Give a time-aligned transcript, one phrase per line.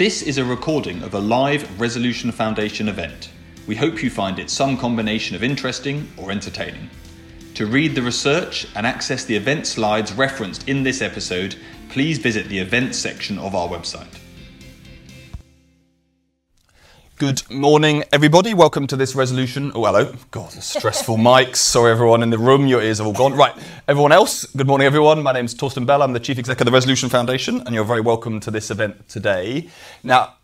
[0.00, 3.28] This is a recording of a live Resolution Foundation event.
[3.66, 6.88] We hope you find it some combination of interesting or entertaining.
[7.56, 11.56] To read the research and access the event slides referenced in this episode,
[11.90, 14.18] please visit the events section of our website.
[17.20, 18.54] Good morning, everybody.
[18.54, 19.72] Welcome to this resolution.
[19.74, 20.14] Oh, hello.
[20.30, 21.56] God, stressful mics.
[21.56, 22.66] Sorry, everyone in the room.
[22.66, 23.34] Your ears have all gone.
[23.34, 23.52] Right,
[23.86, 24.46] everyone else.
[24.46, 25.22] Good morning, everyone.
[25.22, 26.02] My name is Torsten Bell.
[26.02, 29.06] I'm the Chief Executive of the Resolution Foundation, and you're very welcome to this event
[29.06, 29.68] today.
[30.02, 30.36] Now,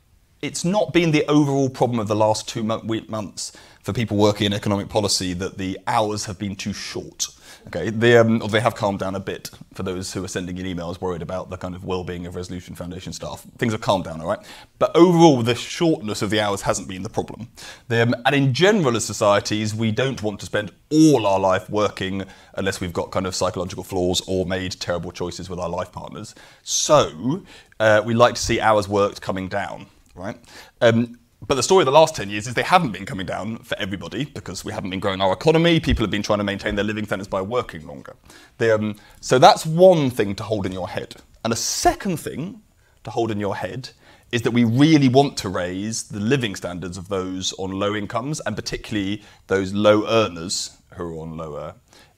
[0.42, 4.52] it's not been the overall problem of the last two months for people working in
[4.52, 7.28] economic policy that the hours have been too short.
[7.68, 10.66] Okay, they, um, they have calmed down a bit for those who are sending in
[10.66, 13.44] emails worried about the kind of well-being of Resolution Foundation staff.
[13.58, 14.38] Things have calmed down, all right.
[14.78, 17.48] But overall, the shortness of the hours hasn't been the problem.
[17.90, 22.22] Um, and in general, as societies, we don't want to spend all our life working
[22.54, 26.36] unless we've got kind of psychological flaws or made terrible choices with our life partners.
[26.62, 27.42] So
[27.80, 30.38] uh, we like to see hours worked coming down, right?
[30.80, 33.58] Um, but the story of the last 10 years is they haven't been coming down
[33.58, 35.78] for everybody because we haven't been growing our economy.
[35.80, 38.16] People have been trying to maintain their living standards by working longer.
[38.58, 41.16] They, um, so that's one thing to hold in your head.
[41.44, 42.62] And a second thing
[43.04, 43.90] to hold in your head
[44.32, 48.40] is that we really want to raise the living standards of those on low incomes
[48.40, 51.74] and particularly those low earners who are on lower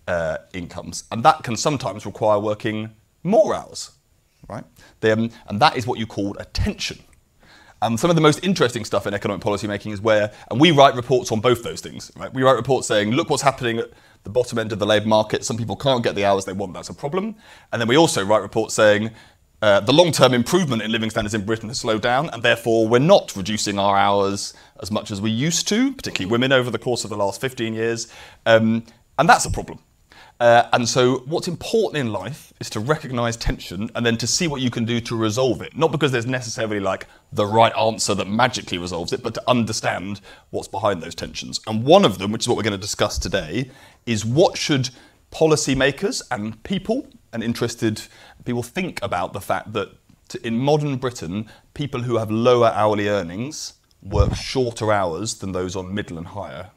[0.07, 1.05] uh, incomes.
[1.11, 2.95] And that can sometimes require working
[3.25, 3.91] more hours,
[4.49, 4.65] right?
[5.01, 7.01] They, um, and that is what you call attention.
[7.81, 10.71] Um, some of the most interesting stuff in economic policy making is where, and we
[10.71, 12.11] write reports on both those things.
[12.17, 12.33] Right?
[12.33, 13.91] We write reports saying, look what's happening at
[14.25, 15.45] the bottom end of the labour market.
[15.45, 16.75] Some people can't get the hours they want.
[16.75, 17.37] That's a problem.
[17.73, 19.11] And then we also write reports saying,
[19.61, 23.01] uh, the long-term improvement in living standards in Britain has slowed down, and therefore we're
[23.01, 27.03] not reducing our hours as much as we used to, particularly women over the course
[27.03, 28.07] of the last 15 years.
[28.47, 28.85] Um,
[29.19, 29.81] and that's a problem.
[30.41, 34.47] Uh, and so, what's important in life is to recognize tension and then to see
[34.47, 35.77] what you can do to resolve it.
[35.77, 40.21] Not because there's necessarily like the right answer that magically resolves it, but to understand
[40.51, 41.61] what's behind those tensions.
[41.67, 43.71] And one of them, which is what we're going to discuss today,
[44.07, 44.91] is what should
[45.33, 48.03] policymakers and people and interested
[48.45, 49.91] people think about the fact that
[50.43, 55.93] in modern Britain, people who have lower hourly earnings work shorter hours than those on
[55.93, 56.71] middle and higher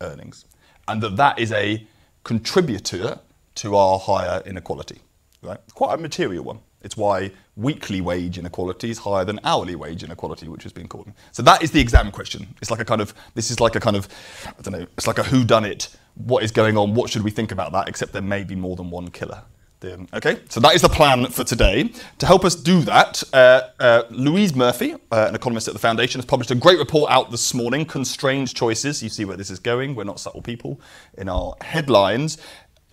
[0.00, 0.44] earnings.
[0.86, 1.86] And that that is a
[2.24, 3.20] contributor
[3.56, 5.00] to our higher inequality.
[5.42, 5.58] Right?
[5.74, 6.60] Quite a material one.
[6.82, 11.12] It's why weekly wage inequality is higher than hourly wage inequality, which has been called.
[11.32, 12.54] So that is the exam question.
[12.60, 14.08] It's like a kind of this is like a kind of
[14.46, 14.86] I don't know.
[14.96, 15.94] It's like a who done it.
[16.14, 16.94] What is going on?
[16.94, 17.88] What should we think about that?
[17.88, 19.42] Except there may be more than one killer.
[19.82, 21.90] Okay, so that is the plan for today.
[22.18, 26.18] To help us do that, uh, uh, Louise Murphy, uh, an economist at the Foundation,
[26.18, 29.02] has published a great report out this morning, Constrained Choices.
[29.02, 29.94] You see where this is going.
[29.94, 30.82] We're not subtle people
[31.16, 32.36] in our headlines.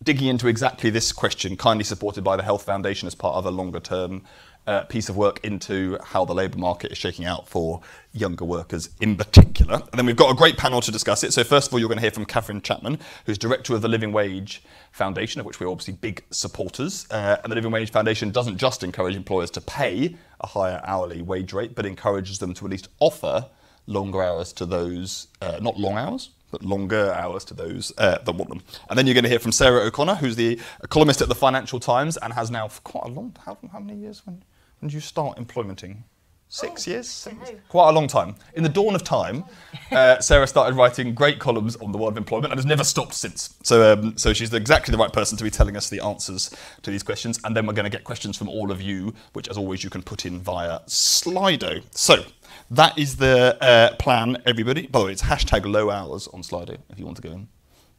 [0.01, 3.51] Digging into exactly this question, kindly supported by the Health Foundation as part of a
[3.51, 4.21] longer term
[4.67, 7.81] uh, piece of work into how the labour market is shaking out for
[8.13, 9.75] younger workers in particular.
[9.75, 11.33] And then we've got a great panel to discuss it.
[11.33, 13.87] So, first of all, you're going to hear from Catherine Chapman, who's director of the
[13.87, 14.61] Living Wage
[14.97, 17.07] Foundation, of which we're obviously big supporters.
[17.09, 21.21] Uh, and the Living Wage Foundation doesn't just encourage employers to pay a higher hourly
[21.21, 23.47] wage rate, but encourages them to at least offer
[23.85, 28.35] longer hours to those, uh, not long hours, but longer hours to those uh, that
[28.35, 28.61] want them.
[28.89, 30.59] And then you're going to hear from Sarah O'Connor, who's the
[30.89, 33.99] columnist at the Financial Times and has now for quite a long, how, how many
[33.99, 34.25] years?
[34.25, 34.43] When,
[34.79, 36.03] when did you start employmenting?
[36.49, 37.27] Six oh, years?
[37.67, 38.35] Quite a long time.
[38.53, 39.43] In the dawn of time,
[39.91, 43.13] uh, Sarah started writing great columns on the world of employment and has never stopped
[43.13, 43.55] since.
[43.63, 46.91] So, um, so she's exactly the right person to be telling us the answers to
[46.91, 47.37] these questions.
[47.43, 49.89] And then we're going to get questions from all of you, which, as always, you
[49.89, 51.83] can put in via Slido.
[51.91, 52.23] So,
[52.71, 54.87] that is the uh, plan, everybody.
[54.87, 57.47] By the way, it's hashtag low hours on Slido if you want to go and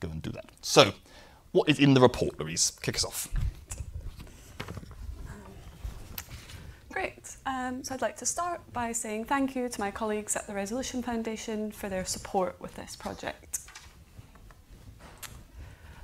[0.00, 0.46] go and do that.
[0.62, 0.94] So,
[1.52, 2.72] what is in the report, Louise?
[2.80, 3.28] Kick us off.
[6.90, 7.36] Great.
[7.48, 10.52] Um, so I'd like to start by saying thank you to my colleagues at the
[10.52, 13.60] Resolution Foundation for their support with this project.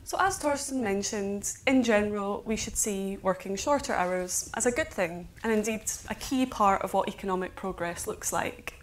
[0.04, 4.88] So as Torsten mentioned, in general, we should see working shorter hours as a good
[4.88, 8.82] thing, and indeed a key part of what economic progress looks like.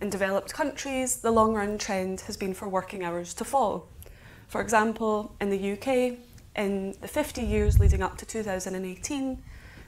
[0.00, 3.88] In developed countries, the long-run trend has been for working hours to fall.
[4.48, 6.18] For example, in the UK,
[6.56, 9.42] in the 50 years leading up to 2018,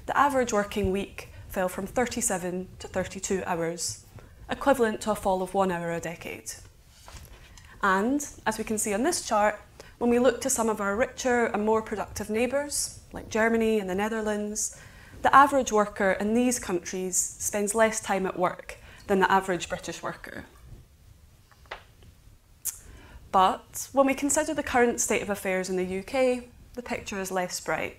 [0.05, 4.05] the average working week fell from 37 to 32 hours,
[4.51, 6.53] equivalent to a fall of one hour a decade.
[7.83, 9.59] And, as we can see on this chart,
[9.97, 13.89] when we look to some of our richer and more productive neighbours, like Germany and
[13.89, 14.79] the Netherlands,
[15.23, 18.77] the average worker in these countries spends less time at work
[19.07, 20.45] than the average British worker.
[23.33, 27.31] But when we consider the current state of affairs in the UK, the picture is
[27.31, 27.97] less bright.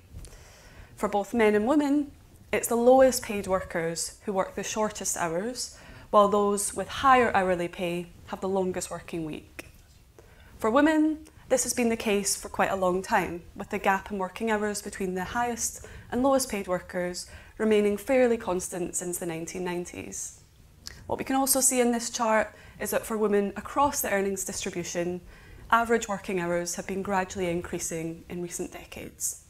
[0.95, 2.12] For both men and women,
[2.51, 5.77] it's the lowest paid workers who work the shortest hours,
[6.11, 9.65] while those with higher hourly pay have the longest working week.
[10.57, 14.11] For women, this has been the case for quite a long time, with the gap
[14.11, 19.25] in working hours between the highest and lowest paid workers remaining fairly constant since the
[19.25, 20.39] 1990s.
[21.05, 24.45] What we can also see in this chart is that for women across the earnings
[24.45, 25.21] distribution,
[25.71, 29.43] average working hours have been gradually increasing in recent decades.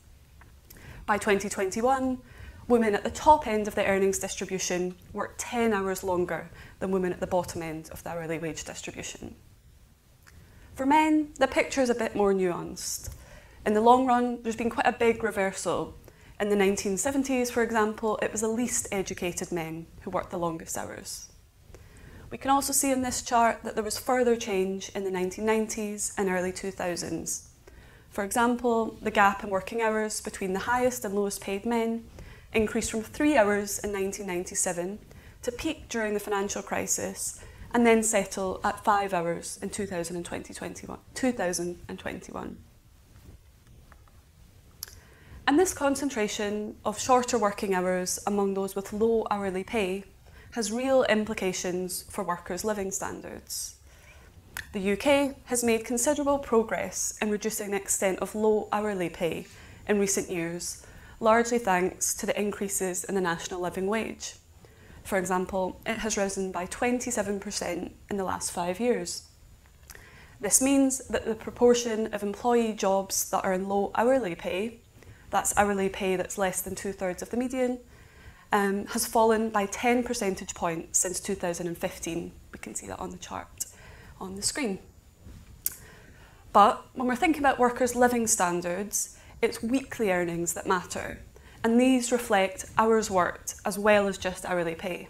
[1.05, 2.17] By 2021,
[2.67, 6.49] women at the top end of the earnings distribution work 10 hours longer
[6.79, 9.35] than women at the bottom end of the hourly wage distribution.
[10.75, 13.09] For men, the picture is a bit more nuanced.
[13.65, 15.95] In the long run, there's been quite a big reversal.
[16.39, 20.77] In the 1970s, for example, it was the least educated men who worked the longest
[20.77, 21.29] hours.
[22.29, 26.13] We can also see in this chart that there was further change in the 1990s
[26.17, 27.47] and early 2000s.
[28.09, 32.03] For example, the gap in working hours between the highest and lowest paid men
[32.53, 34.99] increased from three hours in 1997
[35.44, 37.39] to peak during the financial crisis
[37.73, 40.97] and then settle at five hours in 2021.
[41.13, 42.57] 2021.
[45.47, 50.03] And this concentration of shorter working hours among those with low hourly pay
[50.51, 53.75] has real implications for workers' living standards.
[54.73, 59.45] The UK has made considerable progress in reducing the extent of low hourly pay
[59.88, 60.85] in recent years,
[61.19, 64.35] largely thanks to the increases in the national living wage.
[65.03, 69.23] For example, it has risen by 27% in the last five years.
[70.39, 74.79] This means that the proportion of employee jobs that are in low hourly pay,
[75.29, 77.79] that's hourly pay that's less than two thirds of the median,
[78.51, 82.31] um, has fallen by 10 percentage points since 2015.
[82.53, 83.65] We can see that on the chart
[84.19, 84.79] on the screen.
[86.53, 91.19] But when we're thinking about workers' living standards, it's weekly earnings that matter,
[91.63, 95.07] and these reflect hours worked as well as just hourly pay.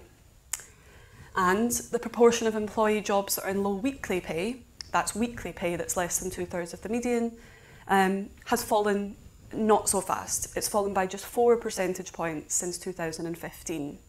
[1.35, 5.75] And the proportion of employee jobs that are in low weekly pay, that's weekly pay
[5.75, 7.37] that's less than two thirds of the median,
[7.87, 9.15] um, has fallen
[9.53, 10.57] not so fast.
[10.57, 13.99] It's fallen by just four percentage points since 2015.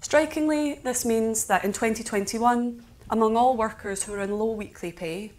[0.00, 5.32] Strikingly, this means that in 2021, among all workers who are in low weekly pay,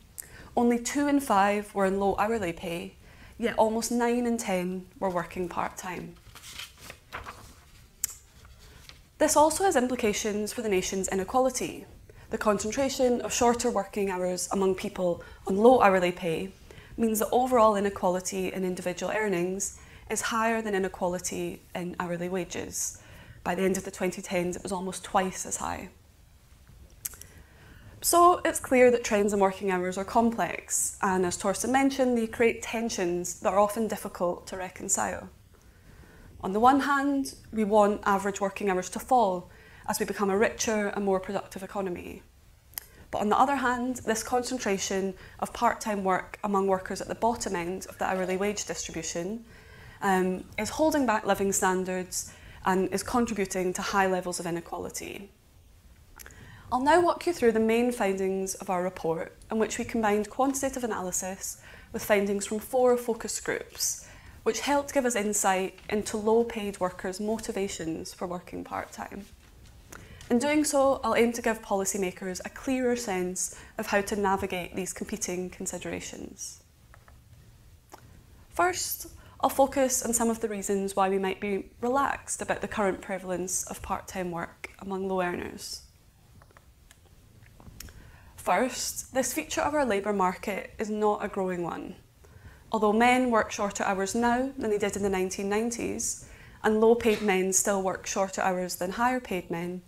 [0.55, 2.96] only two in five were in low hourly pay,
[3.37, 6.15] yet almost nine in ten were working part time.
[9.17, 11.85] This also has implications for the nation's inequality.
[12.29, 16.51] The concentration of shorter working hours among people on low hourly pay
[16.97, 19.79] means that overall inequality in individual earnings
[20.09, 22.99] is higher than inequality in hourly wages.
[23.43, 25.89] By the end of the 2010s, it was almost twice as high.
[28.01, 32.27] So it's clear that trends in working hours are complex, and as Torsten mentioned, they
[32.27, 35.29] create tensions that are often difficult to reconcile.
[36.41, 39.49] On the one hand, we want average working hours to fall
[39.89, 42.21] as we become a richer and more productive economy.
[43.09, 47.55] But on the other hand, this concentration of part-time work among workers at the bottom
[47.55, 49.43] end of the hourly wage distribution
[50.03, 52.31] um, is holding back living standards
[52.65, 55.31] and is contributing to high levels of inequality.
[56.69, 60.29] I'll now walk you through the main findings of our report, in which we combined
[60.29, 61.61] quantitative analysis
[61.93, 64.05] with findings from four focus groups,
[64.43, 69.25] which helped give us insight into low-paid workers' motivations for working part-time.
[70.29, 74.75] In doing so, I'll aim to give policymakers a clearer sense of how to navigate
[74.75, 76.63] these competing considerations.
[78.49, 79.07] First,
[79.39, 82.99] I'll focus on some of the reasons why we might be relaxed about the current
[82.99, 85.83] prevalence of part-time work among low earners.
[88.47, 91.95] First, this feature of our labour market is not a growing one.
[92.71, 96.23] Although men work shorter hours now than they did in the 1990s,
[96.63, 99.81] and low paid men still work shorter hours than higher paid men,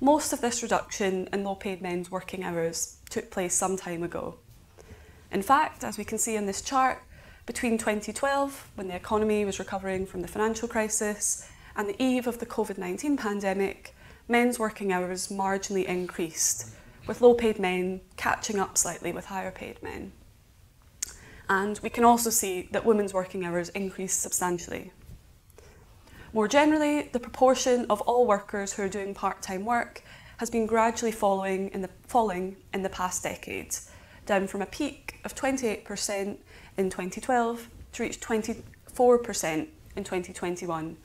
[0.00, 4.34] most of this reduction in low paid men's working hours took place some time ago.
[5.30, 7.04] In fact, as we can see in this chart,
[7.46, 12.40] between 2012, when the economy was recovering from the financial crisis, and the eve of
[12.40, 13.94] the COVID 19 pandemic,
[14.26, 16.74] men's working hours marginally increased,
[17.06, 20.12] with low paid men catching up slightly with higher paid men.
[21.48, 24.92] And we can also see that women's working hours increased substantially.
[26.32, 30.04] More generally, the proportion of all workers who are doing part-time work
[30.36, 33.74] has been gradually falling in the, falling in the past decade,
[34.26, 36.38] down from a peak of 28%
[36.76, 39.66] in 2012 to reach 24%
[39.96, 40.96] in 2021,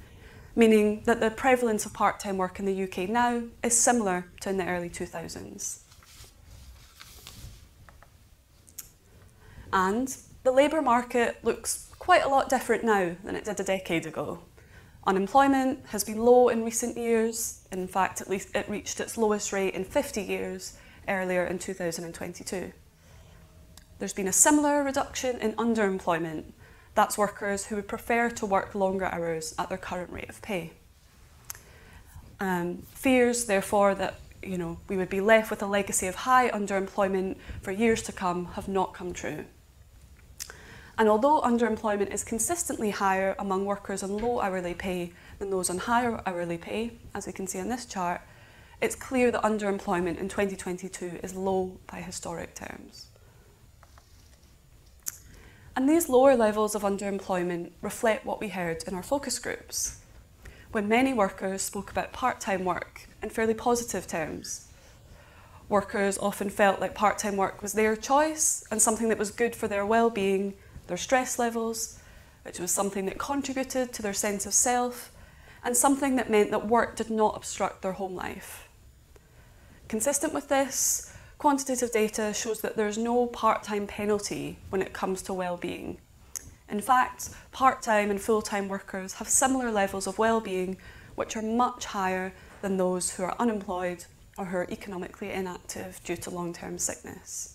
[0.56, 4.58] meaning that the prevalence of part-time work in the UK now is similar to in
[4.58, 5.80] the early 2000s.
[9.76, 14.06] And the labour market looks quite a lot different now than it did a decade
[14.06, 14.40] ago.
[15.06, 17.68] Unemployment has been low in recent years.
[17.74, 20.78] In fact, at least it reached its lowest rate in 50 years
[21.10, 22.72] earlier in 2022.
[24.00, 26.46] There's been a similar reduction in underemployment.
[26.94, 30.72] That's workers who would prefer to work longer hours at their current rate of pay.
[32.40, 36.50] Um, fears, therefore, that you know, we would be left with a legacy of high
[36.50, 39.44] underemployment for years to come have not come true.
[40.98, 45.80] And although underemployment is consistently higher among workers on low hourly pay than those on
[45.80, 48.22] higher hourly pay, as we can see on this chart,
[48.82, 53.08] it's clear that underemployment in 2022 is low by historic terms.
[55.76, 60.00] And these lower levels of underemployment reflect what we heard in our focus groups,
[60.72, 64.70] when many workers spoke about part time work in fairly positive terms.
[65.68, 69.56] Workers often felt like part time work was their choice and something that was good
[69.56, 70.54] for their well being
[70.88, 72.00] their stress levels,
[72.44, 75.12] which was something that contributed to their sense of self,
[75.64, 78.68] and something that meant that work did not obstruct their home life.
[79.88, 84.94] Consistent with this, quantitative data shows that there is no part time penalty when it
[84.94, 85.98] comes to well-being.
[86.70, 90.78] In fact, part time and full time workers have similar levels of well being,
[91.16, 94.06] which are much higher than those who are unemployed
[94.38, 97.55] or who are economically inactive due to long term sickness.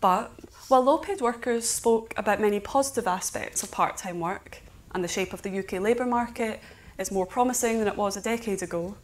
[0.00, 0.32] But
[0.68, 4.62] while low paid workers spoke about many positive aspects of part time work
[4.94, 6.60] and the shape of the UK labour market
[6.98, 8.96] is more promising than it was a decade ago,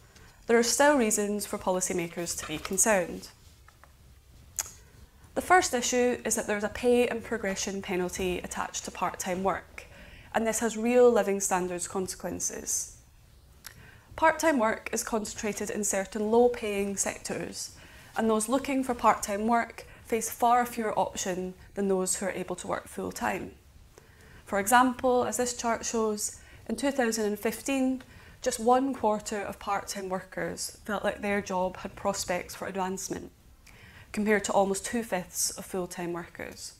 [0.47, 3.29] there are still reasons for policymakers to be concerned.
[5.35, 9.43] The first issue is that there's a pay and progression penalty attached to part time
[9.43, 9.85] work,
[10.33, 12.97] and this has real living standards consequences.
[14.15, 17.75] Part time work is concentrated in certain low paying sectors,
[18.15, 22.31] and those looking for part time work face far fewer options than those who are
[22.31, 23.51] able to work full time.
[24.45, 28.03] For example, as this chart shows, in 2015,
[28.41, 33.31] just one quarter of part time workers felt like their job had prospects for advancement,
[34.13, 36.75] compared to almost two fifths of full time workers.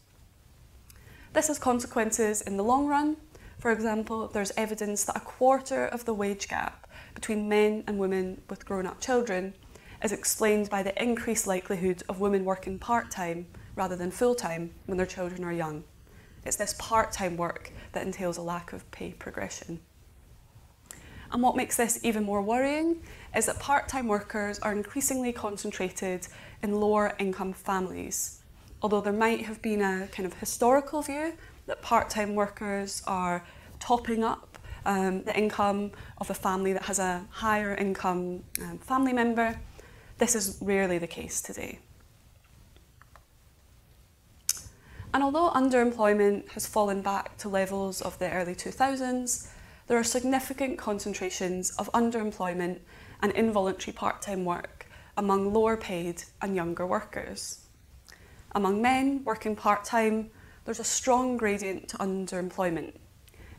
[1.34, 3.18] This has consequences in the long run.
[3.60, 8.42] For example, there's evidence that a quarter of the wage gap between men and women
[8.50, 9.54] with grown up children
[10.04, 14.72] is explained by the increased likelihood of women working part time rather than full time
[14.86, 15.84] when their children are young.
[16.46, 19.80] It's this part time work that entails a lack of pay progression.
[21.32, 23.01] And what makes this even more worrying
[23.36, 26.27] is that part time workers are increasingly concentrated
[26.63, 28.42] in lower income families.
[28.82, 31.34] Although there might have been a kind of historical view
[31.66, 33.44] that part time workers are
[33.80, 39.12] topping up um, the income of a family that has a higher income um, family
[39.12, 39.60] member,
[40.18, 41.80] this is rarely the case today.
[45.14, 49.50] And although underemployment has fallen back to levels of the early 2000s,
[49.88, 52.80] there are significant concentrations of underemployment
[53.22, 57.66] and involuntary part time work among lower paid and younger workers.
[58.52, 60.30] Among men working part time,
[60.66, 62.94] there's a strong gradient to underemployment.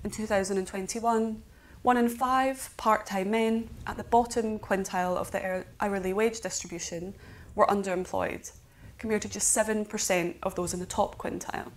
[0.04, 1.42] In 2021,
[1.82, 7.14] one in five part time men at the bottom quintile of the hourly wage distribution
[7.54, 8.50] were underemployed,
[8.98, 11.70] compared to just 7% of those in the top quintile.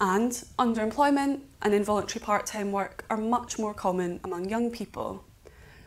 [0.00, 5.24] And underemployment and involuntary part time work are much more common among young people.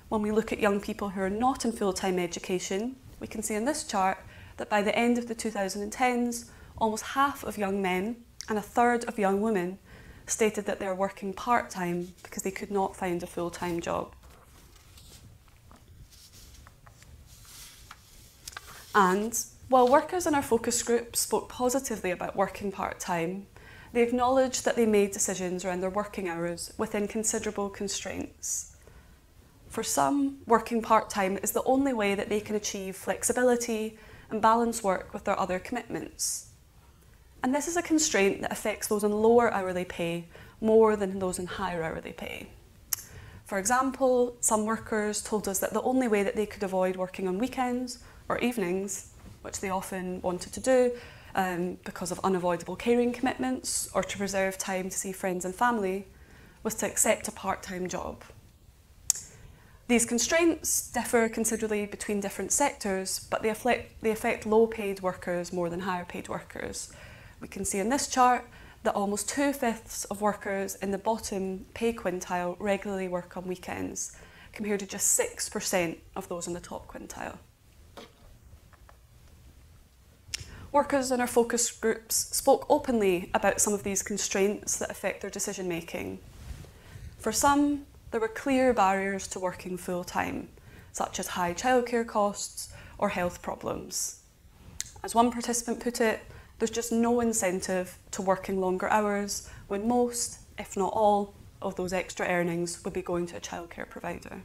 [0.09, 3.41] When we look at young people who are not in full time education, we can
[3.41, 4.17] see in this chart
[4.57, 8.17] that by the end of the 2010s, almost half of young men
[8.49, 9.79] and a third of young women
[10.27, 14.13] stated that they're working part time because they could not find a full time job.
[18.93, 19.37] And
[19.69, 23.47] while workers in our focus group spoke positively about working part time,
[23.93, 28.75] they acknowledged that they made decisions around their working hours within considerable constraints.
[29.69, 33.97] For some, working part time is the only way that they can achieve flexibility
[34.29, 36.50] and balance work with their other commitments.
[37.43, 40.25] And this is a constraint that affects those on lower hourly pay
[40.59, 42.47] more than those in higher hourly pay.
[43.45, 47.27] For example, some workers told us that the only way that they could avoid working
[47.27, 50.91] on weekends or evenings, which they often wanted to do
[51.35, 56.05] um, because of unavoidable caring commitments or to preserve time to see friends and family,
[56.63, 58.23] was to accept a part time job.
[59.87, 65.51] These constraints differ considerably between different sectors, but they affect, they affect low paid workers
[65.51, 66.93] more than higher paid workers,
[67.41, 68.47] we can see in this chart
[68.83, 74.15] that almost two fifths of workers in the bottom pay quintile regularly work on weekends,
[74.53, 77.37] compared to just 6% of those in the top quintile.
[80.71, 85.29] Workers in our focus groups spoke openly about some of these constraints that affect their
[85.29, 86.19] decision making.
[87.17, 90.47] For some, there were clear barriers to working full time,
[90.93, 94.21] such as high childcare costs or health problems.
[95.03, 96.21] As one participant put it,
[96.61, 101.91] there's just no incentive to working longer hours when most, if not all, of those
[101.91, 104.43] extra earnings would be going to a childcare provider.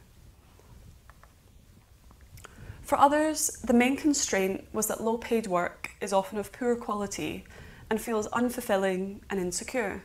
[2.81, 7.43] For others, the main constraint was that low paid work is often of poor quality
[7.87, 10.03] and feels unfulfilling and insecure.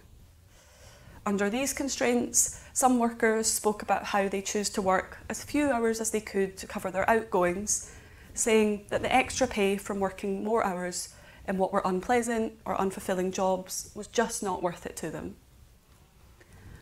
[1.25, 5.99] Under these constraints, some workers spoke about how they choose to work as few hours
[5.99, 7.90] as they could to cover their outgoings,
[8.35, 11.14] saying that the extra pay from working more hours
[11.46, 15.37] in what were unpleasant or unfulfilling jobs was just not worth it to them.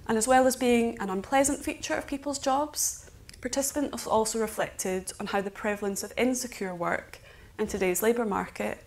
[0.06, 5.28] And as well as being an unpleasant feature of people's jobs, Participants also reflected on
[5.28, 7.20] how the prevalence of insecure work
[7.58, 8.84] in today's labour market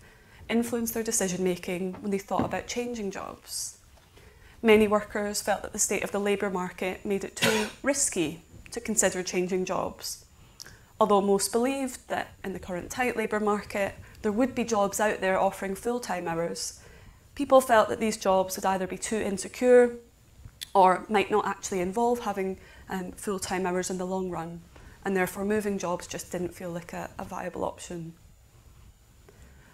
[0.48, 3.78] influenced their decision making when they thought about changing jobs.
[4.62, 8.80] Many workers felt that the state of the labour market made it too risky to
[8.80, 10.24] consider changing jobs.
[11.00, 15.20] Although most believed that in the current tight labour market there would be jobs out
[15.20, 16.80] there offering full time hours,
[17.34, 19.96] people felt that these jobs would either be too insecure
[20.74, 24.62] or might not actually involve having um, full time hours in the long run,
[25.04, 28.14] and therefore moving jobs just didn't feel like a, a viable option.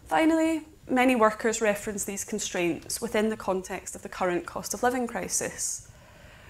[0.06, 5.06] Finally, many workers reference these constraints within the context of the current cost of living
[5.06, 5.88] crisis.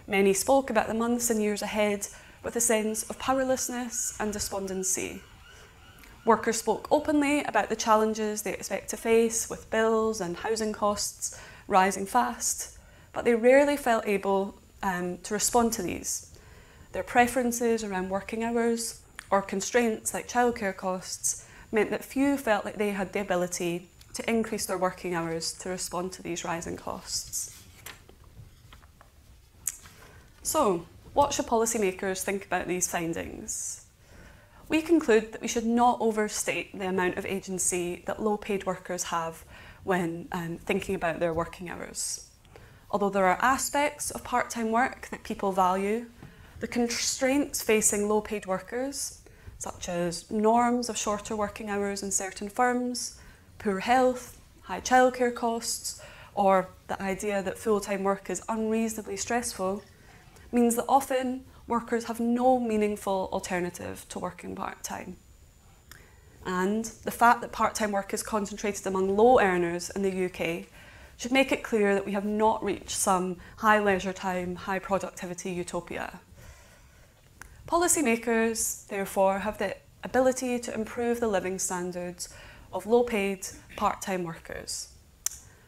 [0.07, 2.09] Many spoke about the months and years ahead
[2.43, 5.21] with a sense of powerlessness and despondency.
[6.25, 11.41] Workers spoke openly about the challenges they expect to face with bills and housing costs
[11.67, 12.79] rising fast,
[13.13, 16.27] but they rarely felt able um, to respond to these
[16.93, 19.01] their preferences around working hours
[19.31, 24.29] or constraints like childcare costs meant that few felt like they had the ability to
[24.29, 27.57] increase their working hours to respond to these rising costs.
[30.43, 33.85] So, what should policymakers think about these findings?
[34.71, 39.03] We conclude that we should not overstate the amount of agency that low paid workers
[39.03, 39.45] have
[39.83, 42.29] when um, thinking about their working hours.
[42.89, 46.07] Although there are aspects of part time work that people value,
[46.61, 49.23] the constraints facing low paid workers,
[49.59, 53.19] such as norms of shorter working hours in certain firms,
[53.59, 56.01] poor health, high childcare costs,
[56.37, 59.83] or the idea that full time work is unreasonably stressful,
[60.53, 65.17] means that often workers have no meaningful alternative to working part time.
[66.45, 70.67] And the fact that part time work is concentrated among low earners in the UK
[71.17, 75.51] should make it clear that we have not reached some high leisure time, high productivity
[75.51, 76.21] utopia.
[77.69, 82.35] Policymakers, therefore, have the ability to improve the living standards
[82.73, 84.89] of low paid part time workers.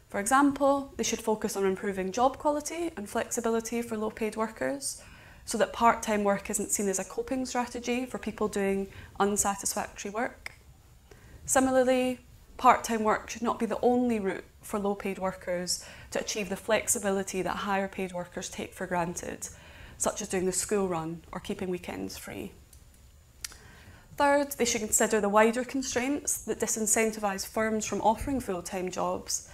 [0.08, 5.02] For example, they should focus on improving job quality and flexibility for low paid workers
[5.44, 10.11] so that part time work isn't seen as a coping strategy for people doing unsatisfactory
[10.11, 10.52] work.
[11.46, 12.20] Similarly,
[12.57, 16.48] part time work should not be the only route for low paid workers to achieve
[16.48, 19.48] the flexibility that higher paid workers take for granted
[20.02, 22.50] such as doing the school run or keeping weekends free.
[24.16, 29.48] Third, they should consider the wider constraints that disincentivise firms from offering full time jobs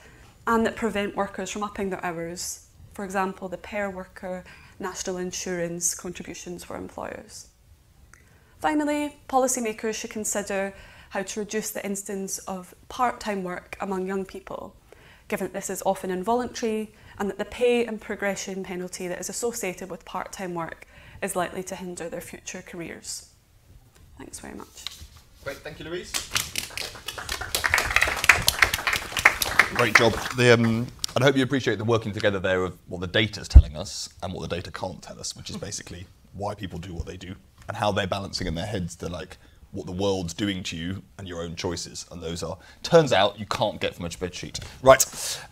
[0.47, 2.67] and that prevent workers from upping their hours.
[2.95, 4.43] For example, the pair worker
[4.79, 7.49] national insurance contributions for employers.
[8.61, 10.75] Finally, policymakers should consider
[11.11, 14.75] how to reduce the instance of part time work among young people,
[15.29, 19.29] given that this is often involuntary and that the pay and progression penalty that is
[19.29, 20.87] associated with part time work
[21.23, 23.31] is likely to hinder their future careers.
[24.19, 24.85] Thanks very much.
[25.45, 26.13] Great, thank you, Louise.
[29.75, 30.13] Great job.
[30.37, 30.87] The, um,
[31.23, 34.09] I hope you appreciate the working together there of what the data is telling us
[34.23, 37.17] and what the data can't tell us, which is basically why people do what they
[37.17, 37.35] do
[37.69, 39.37] and how they're balancing in their heads the like
[39.73, 42.07] what the world's doing to you and your own choices.
[42.11, 44.63] And those are, turns out, you can't get from a spreadsheet.
[44.83, 45.05] Right,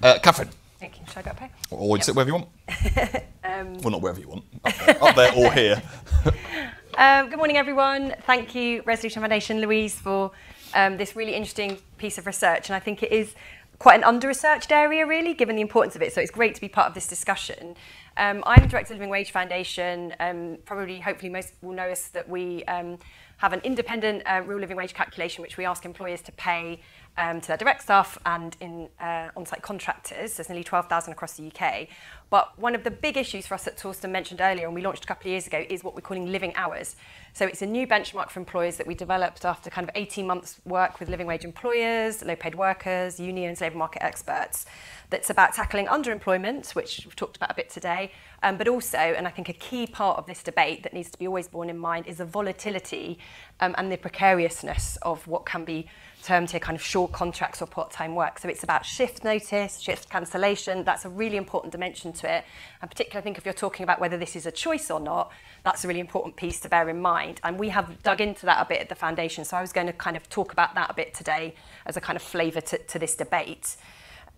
[0.03, 0.51] uh, Catherine.
[0.79, 1.07] Thank you.
[1.07, 1.51] Should I go up here?
[1.71, 2.05] Or yep.
[2.05, 2.49] sit wherever you want.
[3.45, 4.45] um, well, not wherever you want.
[4.65, 5.83] Up there, up there or here.
[6.99, 8.15] um, good morning, everyone.
[8.27, 10.33] Thank you, Resolution Foundation, Louise, for
[10.75, 12.69] um, this really interesting piece of research.
[12.69, 13.35] And I think it is
[13.79, 16.13] quite an under-researched area, really, given the importance of it.
[16.13, 17.77] So it's great to be part of this discussion.
[18.17, 20.15] Um, I'm Director of the Living Wage Foundation.
[20.21, 22.99] Um, probably, hopefully, most will know us that we um,
[23.39, 26.81] have an independent uh, real living wage calculation which we ask employers to pay
[27.19, 30.37] um, to their direct staff and in uh, on-site contractors.
[30.37, 31.89] There's nearly 12,000 across the UK.
[32.29, 35.05] But one of the big issues for us that Torsten mentioned earlier, and we launched
[35.05, 36.97] a couple of years ago, is what we're calling living hours.
[37.35, 40.61] So it's a new benchmark for employers that we developed after kind of 18 months
[40.65, 44.67] work with living wage employers, low-paid workers, unions, labour market experts.
[45.11, 48.11] That's about tackling underemployment, which we've talked about a bit today,
[48.43, 51.19] um, but also, and I think a key part of this debate that needs to
[51.19, 53.19] be always borne in mind, is the volatility
[53.61, 55.87] um, and the precariousness of what can be
[56.27, 58.41] termed here kind of short contracts or part-time work.
[58.41, 60.83] So it's about shift notice, shift cancellation.
[60.83, 62.45] That's a really important dimension to it.
[62.83, 65.31] And particularly, I think if you're talking about whether this is a choice or not,
[65.63, 67.41] that's a really important piece to bear in mind.
[67.45, 69.45] And we have dug into that a bit at the foundation.
[69.45, 71.55] So I was going to kind of talk about that a bit today
[71.87, 73.77] as a kind of flavour to, to this debate.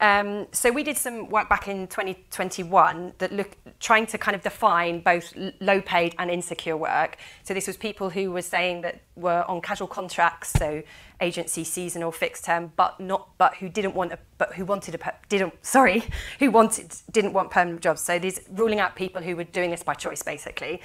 [0.00, 4.42] Um, so we did some work back in 2021 that look trying to kind of
[4.42, 7.16] define both low paid and insecure work.
[7.42, 10.82] So this was people who were saying that were on casual contracts, so
[11.20, 15.12] agency seasonal fixed term, but not but who didn't want a but who wanted a
[15.28, 16.04] didn't sorry
[16.38, 18.00] who wanted didn't want permanent jobs.
[18.00, 20.80] So these ruling out people who were doing this by choice basically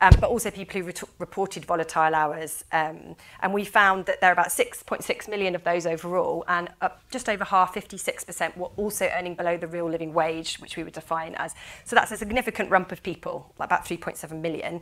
[0.00, 2.64] um, but also people who re reported volatile hours.
[2.72, 6.68] Um, and we found that there are about 6.6 million of those overall, and
[7.10, 10.94] just over half, 56%, were also earning below the real living wage, which we would
[10.94, 11.54] define as.
[11.84, 14.80] So that's a significant rump of people, about 3.7 million,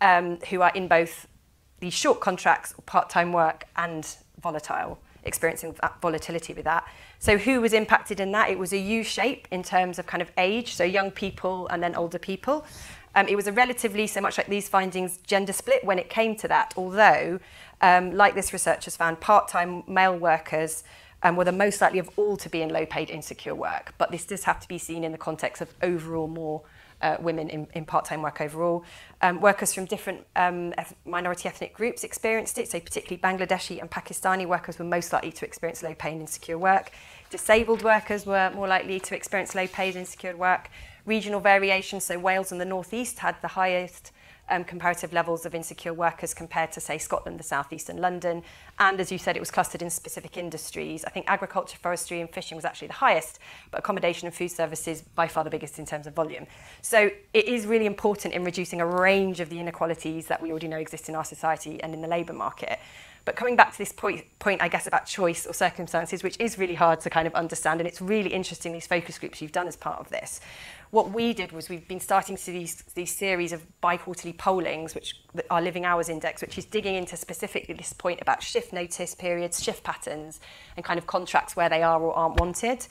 [0.00, 1.26] um, who are in both
[1.80, 6.86] these short contracts, part-time work, and volatile experiencing volatility with that.
[7.18, 8.50] So who was impacted in that?
[8.50, 11.82] It was a U shape in terms of kind of age, so young people and
[11.82, 12.64] then older people.
[13.14, 16.34] Um, it was a relatively, so much like these findings, gender split when it came
[16.36, 17.40] to that, although,
[17.80, 20.84] um, like this research has found, part-time male workers
[21.22, 23.94] um, were the most likely of all to be in low-paid insecure work.
[23.98, 26.62] But this does have to be seen in the context of overall more
[27.02, 28.84] uh, women in, in part-time work overall.
[29.20, 30.72] Um, workers from different um,
[31.04, 35.44] minority ethnic groups experienced it, so particularly Bangladeshi and Pakistani workers were most likely to
[35.44, 36.92] experience low-paid insecure work.
[37.30, 40.70] Disabled workers were more likely to experience low-paid insecure work.
[41.04, 44.12] Regional variation, so Wales and the North East had the highest
[44.48, 48.42] um, comparative levels of insecure workers compared to, say, Scotland, the South East and London.
[48.78, 51.04] And as you said, it was clustered in specific industries.
[51.04, 53.38] I think agriculture, forestry and fishing was actually the highest,
[53.70, 56.46] but accommodation and food services by far the biggest in terms of volume.
[56.82, 60.68] So it is really important in reducing a range of the inequalities that we already
[60.68, 62.78] know exist in our society and in the labour market.
[63.24, 66.58] But coming back to this point, point, I guess, about choice or circumstances, which is
[66.58, 69.68] really hard to kind of understand, and it's really interesting, these focus groups you've done
[69.68, 70.40] as part of this.
[70.92, 74.94] What we did was we've been starting to see these, these series of bi-quarterly pollings,
[74.94, 79.14] which our Living Hours Index, which is digging into specifically this point about shift notice
[79.14, 80.38] periods, shift patterns,
[80.76, 82.86] and kind of contracts where they are or aren't wanted.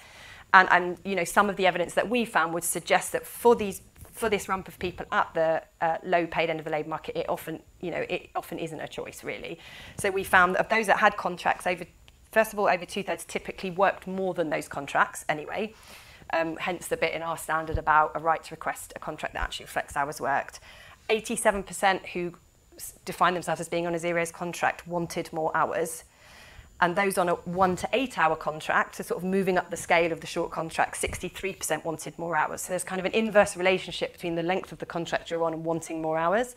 [0.51, 3.55] And, and you know, some of the evidence that we found would suggest that for
[3.55, 6.89] these for this rump of people at the uh, low paid end of the labour
[6.89, 9.59] market, it often, you know, it often isn't a choice really.
[9.97, 11.85] So we found that of those that had contracts over,
[12.31, 15.73] first of all, over two thirds typically worked more than those contracts anyway.
[16.33, 19.43] Um, hence the bit in our standard about a right to request a contract that
[19.43, 20.61] actually reflects hours worked.
[21.09, 22.33] 87% who
[23.03, 26.05] define themselves as being on a zeros contract wanted more hours
[26.81, 29.77] and those on a one to eight hour contract, so sort of moving up the
[29.77, 32.61] scale of the short contract, 63% wanted more hours.
[32.61, 35.53] So there's kind of an inverse relationship between the length of the contract you're on
[35.53, 36.55] and wanting more hours.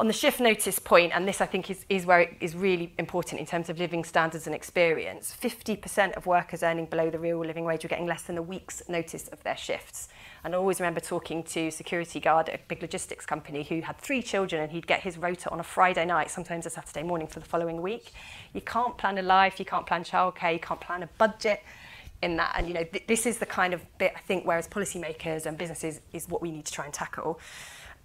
[0.00, 2.90] On the shift notice point, and this I think is, is where it is really
[2.96, 7.38] important in terms of living standards and experience, 50% of workers earning below the real
[7.40, 10.08] living wage were getting less than a week's notice of their shifts.
[10.42, 13.98] And I always remember talking to security guard at a big logistics company who had
[13.98, 17.28] three children and he'd get his rota on a Friday night, sometimes a Saturday morning
[17.28, 18.12] for the following week.
[18.54, 21.62] You can't plan a life, you can't plan childcare, you can't plan a budget
[22.22, 22.54] in that.
[22.56, 25.58] And you know, th this is the kind of bit I think whereas policymakers and
[25.58, 27.38] businesses is what we need to try and tackle.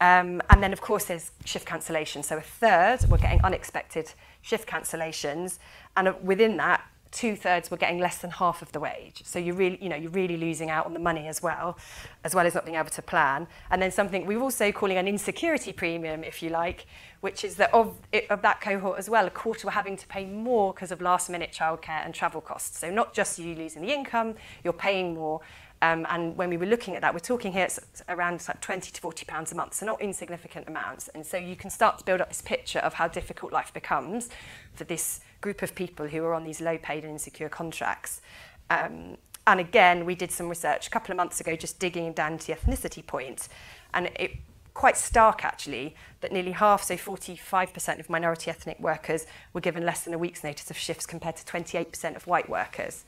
[0.05, 2.21] Um, and then of course there's shift cancellation.
[2.21, 5.57] So a third we're getting unexpected shift cancellations
[5.97, 6.81] and within that
[7.15, 9.21] two thirds were getting less than half of the wage.
[9.23, 11.77] So you're really, you know, you're really losing out on the money as well,
[12.25, 13.47] as well as not being able to plan.
[13.71, 16.85] And then something we're also calling an insecurity premium, if you like,
[17.21, 20.05] which is that of, it, of that cohort as well, a quarter were having to
[20.07, 22.77] pay more because of last minute childcare and travel costs.
[22.79, 25.39] So not just you losing the income, you're paying more.
[25.81, 27.67] Um, and when we were looking at that, we're talking here
[28.09, 31.09] around like 20 to 40 pounds a month, so not insignificant amounts.
[31.09, 34.29] And so you can start to build up this picture of how difficult life becomes
[34.73, 38.21] for this group of people who are on these low paid and insecure contracts.
[38.69, 42.39] Um, and again, we did some research a couple of months ago just digging down
[42.39, 43.47] to the ethnicity point,
[43.93, 44.37] and it
[44.73, 50.03] quite stark actually that nearly half, so 45% of minority ethnic workers were given less
[50.03, 53.05] than a week's notice of shifts compared to 28% of white workers.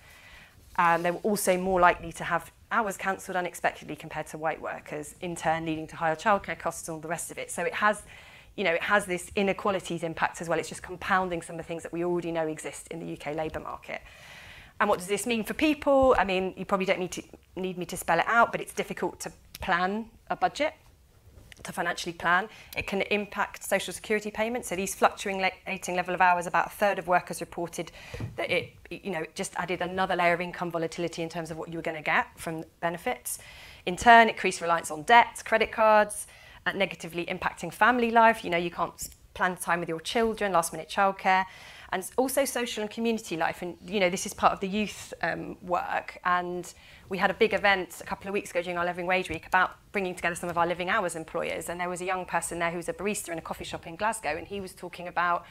[0.78, 5.16] Um, they were also more likely to have hours cancelled unexpectedly compared to white workers,
[5.22, 7.50] in turn leading to higher childcare costs and all the rest of it.
[7.50, 8.04] So it has,
[8.56, 10.60] you know, it has this inequalities impact as well.
[10.60, 13.36] It's just compounding some of the things that we already know exist in the UK
[13.36, 14.02] labour market.
[14.80, 16.16] And what does this mean for people?
[16.20, 17.24] I mean, you probably don't need to
[17.56, 20.74] need me to spell it out, but it's difficult to plan a budget
[21.64, 22.48] to financially plan.
[22.76, 24.70] It can impact social security payments.
[24.70, 27.92] So these fluctuating level of hours, about a third of workers reported
[28.36, 31.70] that it, you know, just added another layer of income volatility in terms of what
[31.70, 33.40] you were going to get from benefits.
[33.86, 36.28] In turn, increased reliance on debts, credit cards,
[36.66, 38.44] uh, negatively impacting family life.
[38.44, 41.46] You know, you can't plan time with your children, last minute childcare
[41.92, 43.62] and also social and community life.
[43.62, 46.20] And, you know, this is part of the youth um, work.
[46.26, 46.72] And
[47.10, 49.48] we had a big event a couple of weeks ago during our Living Wage Week
[49.48, 51.70] about bringing together some of our living hours employers.
[51.70, 53.88] And there was a young person there who was a barista in a coffee shop
[53.88, 55.46] in Glasgow, and he was talking about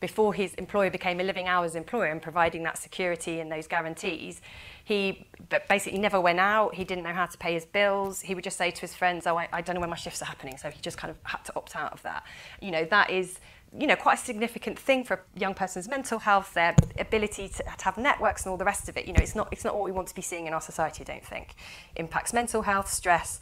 [0.00, 4.42] before his employer became a living hours employer and providing that security and those guarantees,
[4.84, 5.26] he
[5.68, 6.74] basically never went out.
[6.74, 8.20] He didn't know how to pay his bills.
[8.20, 10.20] He would just say to his friends, oh, I, I don't know when my shifts
[10.20, 10.58] are happening.
[10.58, 12.24] So he just kind of had to opt out of that.
[12.60, 13.40] You know, that is
[13.78, 17.62] you know, quite a significant thing for a young person's mental health, their ability to,
[17.62, 19.06] to have networks and all the rest of it.
[19.06, 21.02] You know, it's not, it's not what we want to be seeing in our society,
[21.02, 21.54] I don't think.
[21.96, 23.40] Impacts mental health, stress,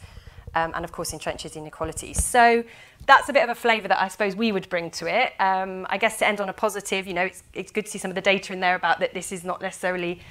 [0.55, 2.23] um, and of course entrenches inequalities.
[2.23, 2.63] So
[3.05, 5.33] that's a bit of a flavour that I suppose we would bring to it.
[5.39, 7.99] Um, I guess to end on a positive, you know, it's, it's good to see
[7.99, 10.21] some of the data in there about that this is not necessarily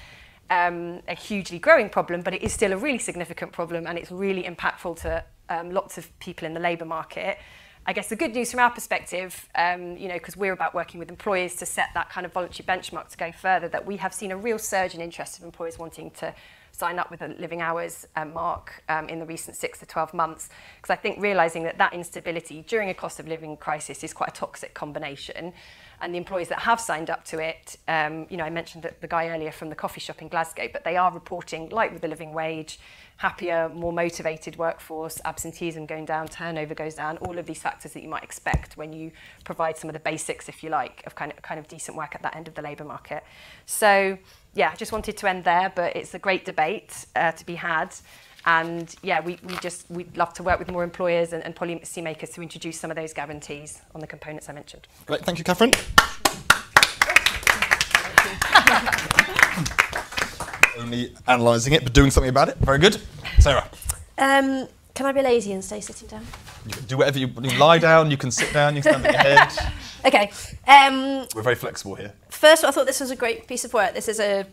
[0.50, 4.10] um, a hugely growing problem, but it is still a really significant problem and it's
[4.10, 7.38] really impactful to um, lots of people in the labour market.
[7.84, 11.00] I guess the good news from our perspective, um, you know, because we're about working
[11.00, 14.14] with employers to set that kind of voluntary benchmark to go further, that we have
[14.14, 16.32] seen a real surge in interest of employers wanting to
[16.70, 20.14] sign up with a living hours um, mark um, in the recent six to 12
[20.14, 20.48] months.
[20.76, 24.28] Because I think realising that that instability during a cost of living crisis is quite
[24.28, 25.52] a toxic combination.
[26.00, 29.00] And the employees that have signed up to it, um, you know, I mentioned that
[29.00, 32.02] the guy earlier from the coffee shop in Glasgow, but they are reporting, like with
[32.02, 32.78] the living wage,
[33.22, 38.02] happier, more motivated workforce, absenteeism going down, turnover goes down, all of these factors that
[38.02, 39.12] you might expect when you
[39.44, 42.16] provide some of the basics, if you like, of kind of, kind of decent work
[42.16, 43.22] at that end of the labour market.
[43.64, 44.18] So,
[44.54, 47.54] yeah, I just wanted to end there, but it's a great debate uh, to be
[47.54, 47.94] had.
[48.44, 52.02] And yeah, we, we just, we'd love to work with more employers and, and policy
[52.02, 54.88] makers to introduce some of those guarantees on the components I mentioned.
[55.06, 55.70] Great, thank you, Catherine.
[60.82, 62.56] Only analysing it, but doing something about it.
[62.58, 63.00] Very good.
[63.38, 63.68] Sarah.
[64.18, 66.26] Um, can I be lazy and stay sitting down?
[66.66, 69.06] You can do whatever you, you lie down, you can sit down, you can stand
[69.06, 69.72] on your head.
[70.04, 70.30] Okay.
[70.66, 72.12] Um, We're very flexible here.
[72.28, 73.94] First, I thought this was a great piece of work.
[73.94, 74.44] This is a,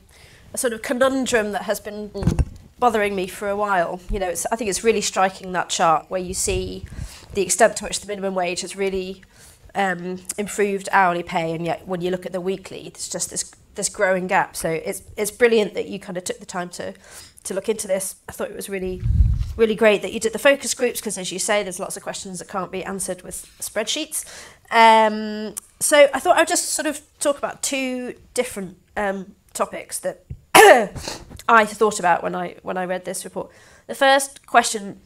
[0.54, 2.12] a sort of conundrum that has been
[2.80, 4.00] bothering me for a while.
[4.10, 6.86] You know, I think it's really striking that chart where you see
[7.34, 9.24] the extent to which the minimum wage has really
[9.76, 13.52] um, improved hourly pay, and yet when you look at the weekly, there's just this
[13.80, 14.56] this growing gap.
[14.56, 16.94] So it's it's brilliant that you kind of took the time to
[17.46, 18.18] to look into this.
[18.28, 19.02] I thought it was really
[19.56, 22.04] really great that you did the focus groups because, as you say, there's lots of
[22.04, 24.26] questions that can't be answered with spreadsheets.
[24.72, 30.26] Um, so I thought I'd just sort of talk about two different um, topics that
[30.56, 33.50] I thought about when I when I read this report.
[33.88, 35.00] The first question,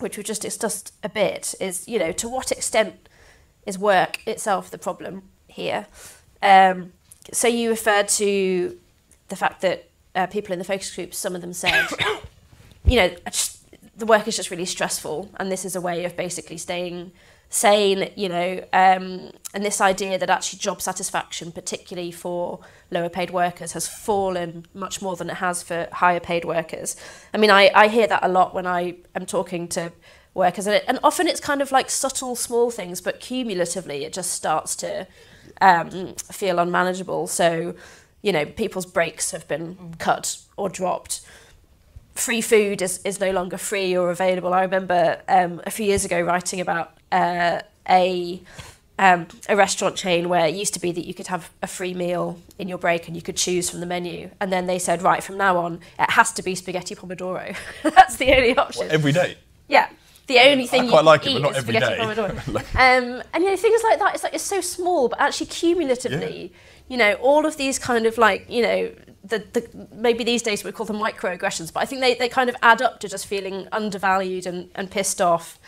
[0.00, 3.08] which we just discussed a bit, is you know to what extent
[3.66, 5.86] is work itself the problem here?
[6.42, 6.92] Um,
[7.32, 8.78] so you referred to
[9.28, 11.86] the fact that uh, people in the focus groups, some of them said,
[12.84, 13.10] you know,
[13.96, 17.12] the work is just really stressful, and this is a way of basically staying
[17.48, 22.60] sane, you know, um, and this idea that actually job satisfaction, particularly for
[22.90, 26.96] lower paid workers, has fallen much more than it has for higher paid workers.
[27.32, 29.92] I mean, I, I hear that a lot when I am talking to
[30.34, 34.12] workers, and, it, and often it's kind of like subtle, small things, but cumulatively it
[34.12, 35.06] just starts to
[35.60, 37.26] um, feel unmanageable.
[37.26, 37.74] So,
[38.22, 41.20] you know, people's breaks have been cut or dropped.
[42.14, 44.54] Free food is, is no longer free or available.
[44.54, 48.40] I remember um, a few years ago writing about uh, a
[48.98, 51.92] um, a restaurant chain where it used to be that you could have a free
[51.94, 54.30] meal in your break and you could choose from the menu.
[54.40, 57.54] And then they said, right, from now on, it has to be spaghetti pomodoro.
[57.82, 58.86] That's the only option.
[58.86, 59.36] What, every day?
[59.68, 59.88] Yeah.
[60.26, 61.98] The only thing I you quite can like it, eat but not is every day.
[62.00, 66.52] um, and you know, things like that, it's like it's so small, but actually cumulatively,
[66.88, 68.92] you know, all of these kind of like, you know,
[69.24, 72.50] the, the maybe these days we call them microaggressions, but I think they, they kind
[72.50, 75.58] of add up to just feeling undervalued and, and pissed off.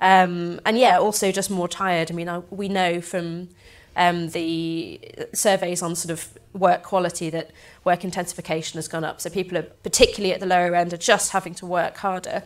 [0.00, 2.10] Um, and yeah, also just more tired.
[2.10, 3.48] I mean, I, we know from
[3.96, 5.00] um, the
[5.32, 7.50] surveys on sort of work quality that
[7.84, 9.20] work intensification has gone up.
[9.20, 12.42] So people are, particularly at the lower end, are just having to work harder.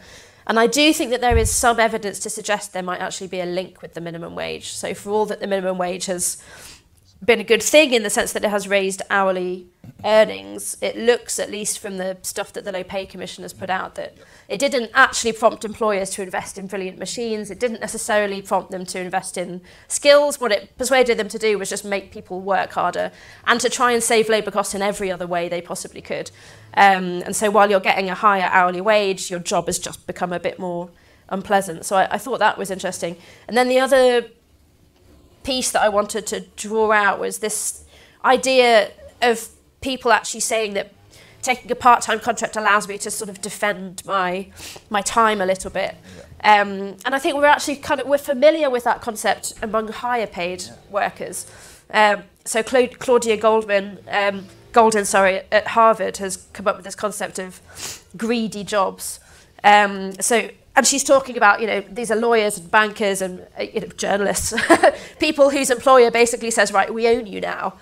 [0.47, 3.41] And I do think that there is some evidence to suggest there might actually be
[3.41, 4.73] a link with the minimum wage.
[4.73, 6.43] So for all that the minimum wage has
[7.25, 9.67] been a good thing in the sense that it has raised hourly
[10.05, 10.77] earnings.
[10.81, 13.95] It looks, at least from the stuff that the Low Pay Commission has put out,
[13.95, 14.17] that
[14.49, 17.51] it didn't actually prompt employers to invest in brilliant machines.
[17.51, 20.41] It didn't necessarily prompt them to invest in skills.
[20.41, 23.13] What it persuaded them to do was just make people work harder
[23.47, 26.33] and to try and save labour costs in every other way they possibly could.
[26.75, 30.33] Um, and so while you're getting a higher hourly wage, your job has just become
[30.33, 30.91] a bit more
[31.29, 31.85] unpleasant.
[31.85, 33.17] So I, I thought that was interesting.
[33.49, 34.29] And then the other
[35.43, 37.85] piece that I wanted to draw out was this
[38.25, 39.49] idea of
[39.81, 40.93] people actually saying that
[41.43, 44.49] taking a part-time contract allows me to sort of defend my
[44.91, 45.97] my time a little bit.
[46.45, 46.61] Yeah.
[46.63, 50.27] Um, and I think we're actually kind of we're familiar with that concept among higher
[50.27, 50.75] paid yeah.
[50.91, 51.51] workers.
[51.91, 56.95] Um, so Cla- Claudia Goldman, um, Goldin, sorry, at Harvard has come up with this
[56.95, 57.61] concept of
[58.17, 59.21] greedy jobs.
[59.65, 63.63] Um, so and she's talking about, you know, these are lawyers and bankers and uh,
[63.63, 64.55] you know, journalists,
[65.21, 67.75] people whose employer basically says, right, we own you now.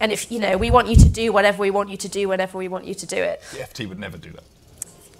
[0.00, 2.28] And if, you know, we want you to do whatever we want you to do
[2.28, 3.42] whenever we want you to do it.
[3.52, 4.44] The FT would never do that.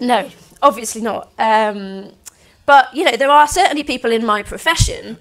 [0.00, 0.30] No,
[0.62, 1.30] obviously not.
[1.38, 2.12] Um,
[2.64, 5.18] but, you know, there are certainly people in my profession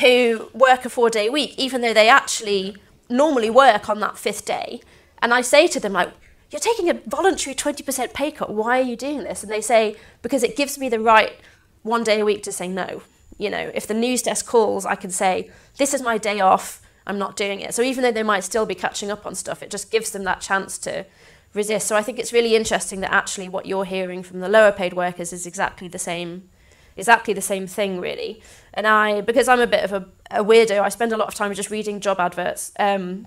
[0.00, 2.76] who work a four day week, even though they actually
[3.08, 4.80] normally work on that fifth day.
[5.20, 6.12] And I say to them, like,
[6.50, 8.50] you're taking a voluntary 20% pay cut.
[8.50, 9.42] Why are you doing this?
[9.42, 11.36] And they say, because it gives me the right
[11.82, 13.02] one day a week to say no.
[13.36, 16.82] You know, if the news desk calls, I can say, this is my day off.
[17.06, 17.74] I'm not doing it.
[17.74, 20.24] So even though they might still be catching up on stuff, it just gives them
[20.24, 21.06] that chance to
[21.54, 21.86] resist.
[21.86, 24.92] So I think it's really interesting that actually what you're hearing from the lower paid
[24.92, 26.48] workers is exactly the same
[26.96, 28.42] exactly the same thing really.
[28.74, 31.34] And I because I'm a bit of a, a weirdo, I spend a lot of
[31.34, 32.72] time just reading job adverts.
[32.78, 33.26] Um,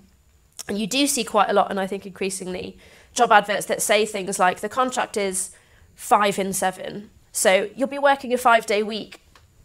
[0.68, 2.78] and you do see quite a lot and I think increasingly
[3.14, 5.50] job adverts that say things like the contract is
[5.94, 7.10] five in seven.
[7.32, 9.20] So you'll be working a five day week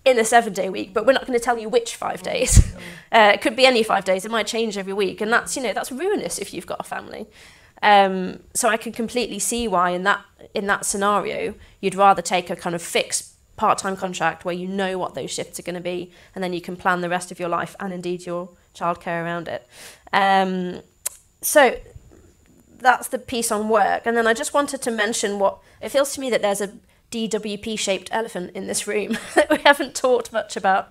[0.06, 2.74] in a seven day week, but we're not going to tell you which five days.
[3.10, 4.26] Uh, it could be any five days.
[4.26, 6.84] It might change every week, and that's you know that's ruinous if you've got a
[6.84, 7.26] family.
[7.82, 12.50] Um, so I can completely see why in that in that scenario you'd rather take
[12.50, 15.76] a kind of fixed part time contract where you know what those shifts are going
[15.76, 18.50] to be, and then you can plan the rest of your life and indeed your
[18.76, 19.66] childcare around it.
[20.14, 20.82] Um,
[21.42, 21.78] so
[22.80, 24.04] that's the piece on work.
[24.06, 26.74] And then I just wanted to mention what it feels to me that there's a
[27.12, 29.18] DWP shaped elephant in this room.
[29.36, 30.90] That we haven't talked much about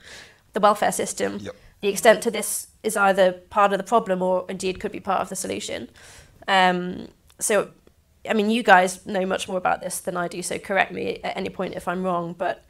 [0.52, 1.38] the welfare system.
[1.40, 1.56] Yep.
[1.82, 5.20] The extent to this is either part of the problem or indeed could be part
[5.20, 5.90] of the solution.
[6.48, 7.70] Um, so,
[8.28, 11.20] I mean, you guys know much more about this than I do, so correct me
[11.22, 12.34] at any point if I'm wrong.
[12.36, 12.64] But,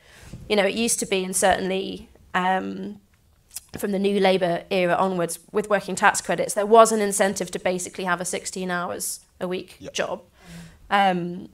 [0.49, 3.01] you know, it used to be, and certainly um,
[3.79, 7.59] from the new Labour era onwards with working tax credits, there was an incentive to
[7.59, 9.93] basically have a 16 hours a week yep.
[9.93, 10.23] job.
[10.91, 11.49] Um,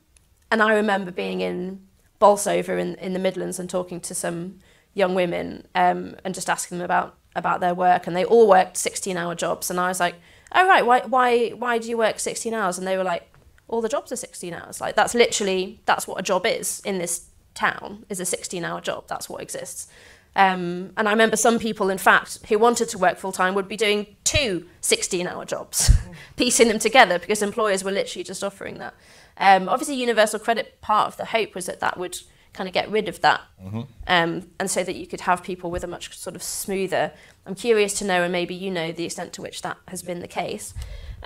[0.51, 1.87] and I remember being in
[2.19, 4.59] Bolsover in, in the Midlands and talking to some
[4.95, 8.07] young women um, and just asking them about, about their work.
[8.07, 9.71] And they all worked 16 hour jobs.
[9.71, 10.17] And I was like,
[10.55, 12.79] oh, right, why, why, why do you work 16 hours?
[12.79, 13.29] And they were like,
[13.69, 14.81] all the jobs are 16 hours.
[14.81, 18.81] Like, that's literally, that's what a job is in this town, is a 16 hour
[18.81, 19.09] job.
[19.09, 19.89] That's what exists.
[20.35, 23.69] Um, and I remember some people, in fact, who wanted to work full time would
[23.69, 25.91] be doing two 16 hour jobs,
[26.37, 28.95] piecing them together because employers were literally just offering that.
[29.37, 32.19] Um, obviously, universal credit, part of the hope was that that would
[32.53, 33.81] kind of get rid of that mm-hmm.
[34.07, 37.13] um, and so that you could have people with a much sort of smoother.
[37.47, 40.21] I'm curious to know, and maybe you know, the extent to which that has been
[40.21, 40.75] the case.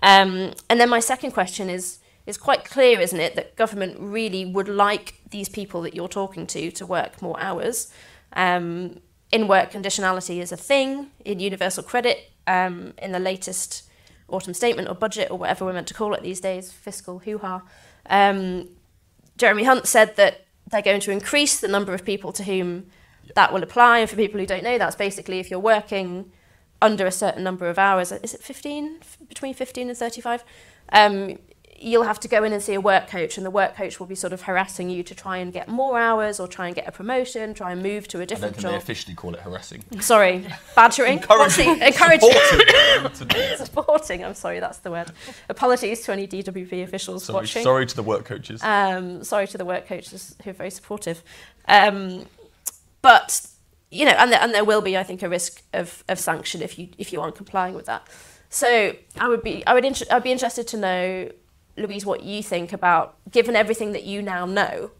[0.02, 4.44] Um, and then my second question is it's quite clear, isn't it, that government really
[4.44, 7.92] would like these people that you're talking to to work more hours.
[8.32, 9.00] Um,
[9.32, 12.30] in work conditionality is a thing in universal credit.
[12.46, 13.88] Um, in the latest
[14.28, 17.38] autumn statement or budget or whatever we're meant to call it these days, fiscal hoo
[17.38, 17.62] ha,
[18.08, 18.68] um,
[19.36, 22.86] Jeremy Hunt said that they're going to increase the number of people to whom
[23.34, 23.98] that will apply.
[23.98, 26.30] And for people who don't know, that's basically if you're working
[26.80, 30.44] under a certain number of hours, is it 15, between 15 and 35?
[30.92, 31.38] Um,
[31.80, 34.06] you'll have to go in and see a work coach, and the work coach will
[34.06, 36.86] be sort of harassing you to try and get more hours or try and get
[36.88, 38.70] a promotion, try and move to a different I don't think job.
[38.72, 39.84] They officially call it harassing.
[40.00, 41.18] Sorry, badgering.
[41.18, 41.80] encouraging.
[41.82, 42.30] encouraging.
[42.30, 43.56] Supporting.
[43.56, 44.24] Supporting.
[44.24, 45.10] I'm sorry, that's the word.
[45.48, 47.62] Apologies to any DWP officials sorry, watching.
[47.62, 48.62] Sorry to the work coaches.
[48.62, 51.22] Um, sorry to the work coaches who are very supportive.
[51.68, 52.26] Um,
[53.02, 53.46] but
[53.90, 56.62] you know, and there, and there will be, I think, a risk of, of sanction
[56.62, 58.06] if you if you aren't complying with that.
[58.48, 61.30] So I would be I would inter- I'd be interested to know
[61.76, 64.90] Louise, what you think about, given everything that you now know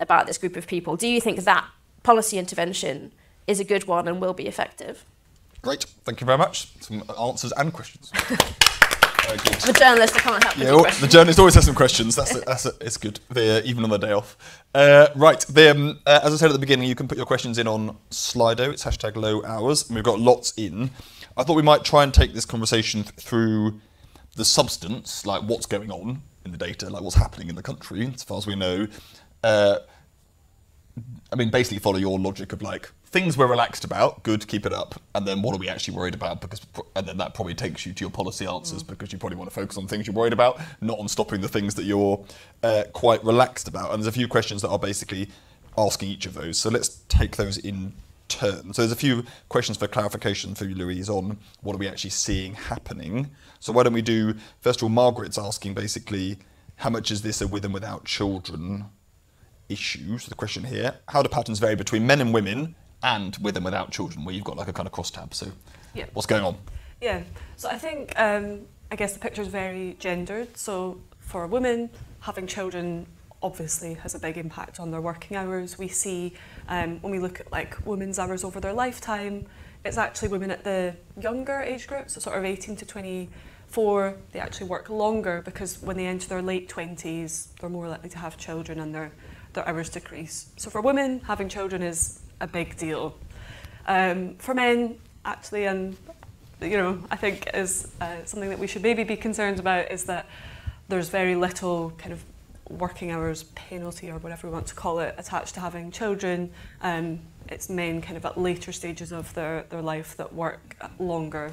[0.00, 1.64] about this group of people, do you think that
[2.02, 3.12] policy intervention
[3.46, 5.04] is a good one and will be effective?
[5.62, 6.68] Great, thank you very much.
[6.80, 8.12] Some answers and questions.
[9.26, 9.68] Very good.
[9.68, 10.16] I'm journalist.
[10.16, 12.14] I can't help Yeah, with the journalist always has some questions.
[12.14, 13.20] That's a, that's a, it's good.
[13.30, 14.36] The, uh, even on the day off.
[14.74, 15.40] Uh, right.
[15.48, 17.66] The, um, uh, as I said at the beginning, you can put your questions in
[17.66, 18.70] on Slido.
[18.70, 20.90] It's hashtag low hours, and we've got lots in.
[21.38, 23.80] I thought we might try and take this conversation th- through
[24.34, 28.10] the substance, like what's going on in the data, like what's happening in the country,
[28.14, 28.86] as far as we know.
[29.42, 29.78] Uh,
[31.32, 34.72] I mean, basically follow your logic of like things we're relaxed about, good, keep it
[34.72, 36.40] up, and then what are we actually worried about?
[36.40, 36.60] Because
[36.96, 39.54] and then that probably takes you to your policy answers because you probably want to
[39.54, 42.24] focus on things you're worried about, not on stopping the things that you're
[42.62, 43.92] uh, quite relaxed about.
[43.92, 45.28] And there's a few questions that are basically
[45.76, 46.58] asking each of those.
[46.58, 47.92] So let's take those in
[48.34, 48.72] turn.
[48.74, 52.10] So there's a few questions for clarification for you, Louise, on what are we actually
[52.10, 53.30] seeing happening.
[53.60, 56.38] So why don't we do first of all, Margaret's asking basically
[56.76, 58.86] how much is this a with and without children
[59.68, 60.18] issue.
[60.18, 63.64] So the question here: How do patterns vary between men and women, and with and
[63.64, 64.24] without children?
[64.24, 65.32] Where you've got like a kind of crosstab.
[65.34, 65.46] So,
[65.94, 66.06] Yeah.
[66.12, 66.56] what's going on?
[67.00, 67.22] Yeah,
[67.56, 70.56] so I think um, I guess the picture is very gendered.
[70.56, 73.06] So for a woman, having children
[73.44, 75.78] obviously has a big impact on their working hours.
[75.78, 76.32] We see
[76.66, 79.46] um, when we look at like women's hours over their lifetime,
[79.84, 84.40] it's actually women at the younger age groups, so sort of 18 to 24, they
[84.40, 88.38] actually work longer because when they enter their late 20s, they're more likely to have
[88.38, 89.12] children and their,
[89.52, 90.48] their hours decrease.
[90.56, 93.14] So for women, having children is a big deal.
[93.86, 95.98] Um, for men, actually, and
[96.62, 100.04] you know, I think is uh, something that we should maybe be concerned about is
[100.04, 100.26] that
[100.88, 102.24] there's very little kind of
[102.68, 106.50] working hours penalty or whatever we want to call it attached to having children.
[106.80, 111.50] Um, it's men kind of at later stages of their, their life that work longer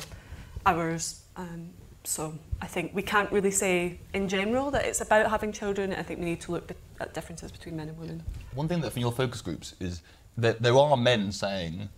[0.66, 1.24] hours.
[1.36, 1.70] Um,
[2.04, 5.94] so I think we can't really say in general that it's about having children.
[5.94, 8.24] I think we need to look at differences between men and women.
[8.54, 10.02] One thing that from your focus groups is
[10.38, 11.90] that there are men saying.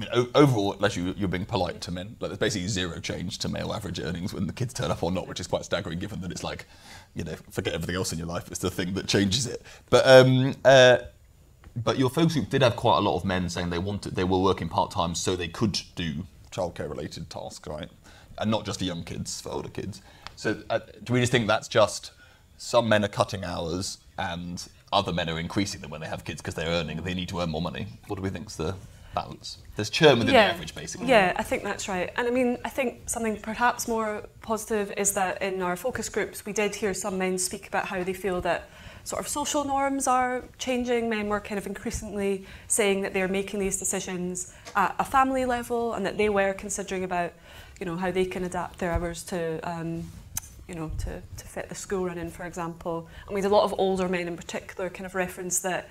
[0.00, 3.38] I mean, overall, unless you, you're being polite to men, like there's basically zero change
[3.38, 5.98] to male average earnings when the kids turn up or not, which is quite staggering
[5.98, 6.66] given that it's like,
[7.14, 9.62] you know, forget everything else in your life, it's the thing that changes it.
[9.90, 10.98] But um, uh,
[11.76, 14.24] but your focus group did have quite a lot of men saying they wanted they
[14.24, 17.88] were working part time so they could do childcare related tasks, right?
[18.38, 20.02] And not just for young kids, for older kids.
[20.36, 22.12] So uh, do we just think that's just
[22.56, 26.40] some men are cutting hours and other men are increasing them when they have kids
[26.40, 27.86] because they're earning they need to earn more money?
[28.06, 28.74] What do we think's the
[29.14, 29.58] balance?
[29.76, 31.08] There's churn within the average, basically.
[31.08, 32.10] Yeah, I think that's right.
[32.16, 36.44] And I mean, I think something perhaps more positive is that in our focus groups,
[36.44, 38.68] we did hear some men speak about how they feel that
[39.04, 41.08] sort of social norms are changing.
[41.08, 45.94] Men were kind of increasingly saying that they're making these decisions at a family level
[45.94, 47.32] and that they were considering about,
[47.78, 50.04] you know, how they can adapt their hours to, um,
[50.68, 53.08] you know, to, to fit the school run in, for example.
[53.26, 55.88] And we had a lot of older men in particular kind of reference that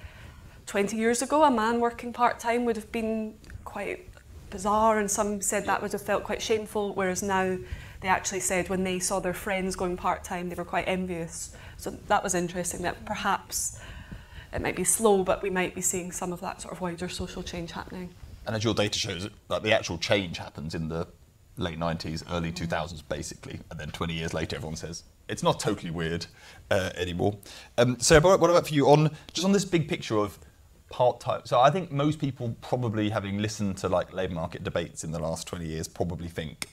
[0.70, 3.34] 20 years ago, a man working part time would have been
[3.66, 4.08] quite
[4.52, 7.58] bizarre, and some said that would have felt quite shameful, whereas now
[8.02, 11.56] they actually said when they saw their friends going part time, they were quite envious.
[11.78, 13.80] So that was interesting that perhaps
[14.54, 17.10] it might be slow, but we might be seeing some of that sort of wider
[17.10, 18.12] social change happening.
[18.46, 21.08] And as your data shows, like the actual change happens in the
[21.58, 25.90] late 90s, early 2000s, basically, and then 20 years later, everyone says it's not totally
[25.90, 26.28] weird
[26.70, 27.38] uh, anymore.
[27.80, 30.38] Um, what about for you on just on this big picture of
[30.90, 31.42] part-time?
[31.46, 35.20] So, I think most people probably, having listened to like labour market debates in the
[35.20, 36.68] last 20 years, probably think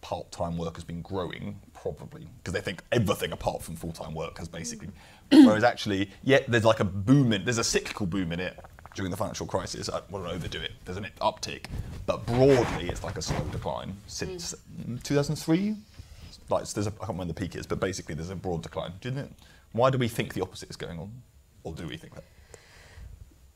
[0.00, 4.48] part-time work has been growing, probably because they think everything apart from full-time work has
[4.48, 4.88] basically.
[5.30, 8.58] Whereas actually, yeah, there's like a boom in, there's a cyclical boom in it
[8.94, 9.88] during the financial crisis.
[9.88, 10.72] I won't overdo it.
[10.84, 11.66] There's an uptick,
[12.06, 14.54] but broadly, it's like a slow decline since
[14.88, 15.76] mm, 2003.
[16.48, 18.62] Like there's a, I can't remember when the peak is, but basically there's a broad
[18.62, 18.92] decline.
[19.02, 19.30] You think?
[19.72, 21.12] Why do we think the opposite is going on,
[21.62, 22.24] or do we think that?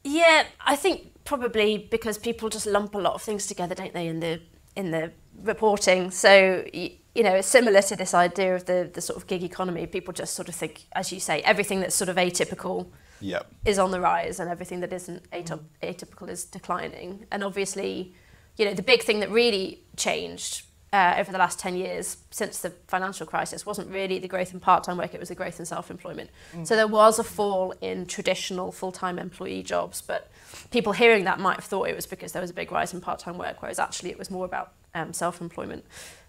[0.05, 4.07] Yeah, I think probably because people just lump a lot of things together, don't they,
[4.07, 4.41] in the
[4.77, 6.11] in the reporting.
[6.11, 9.87] So you know, it's similar to this idea of the the sort of gig economy.
[9.87, 12.87] People just sort of think, as you say, everything that's sort of atypical
[13.21, 13.43] Yeah.
[13.65, 17.27] is on the rise, and everything that isn't atyp- atypical is declining.
[17.31, 18.15] And obviously,
[18.59, 20.65] you know, the big thing that really changed
[20.95, 24.61] uh, over the last 10 years since the financial crisis wasn't really the growth in
[24.61, 26.31] part-time work, it was the growth in self-employment.
[26.63, 30.31] So there was a fall in traditional full-time employee jobs, but
[30.71, 33.01] people hearing that might have thought it was because there was a big rise in
[33.01, 35.85] part-time work, whereas actually it was more about um, self-employment.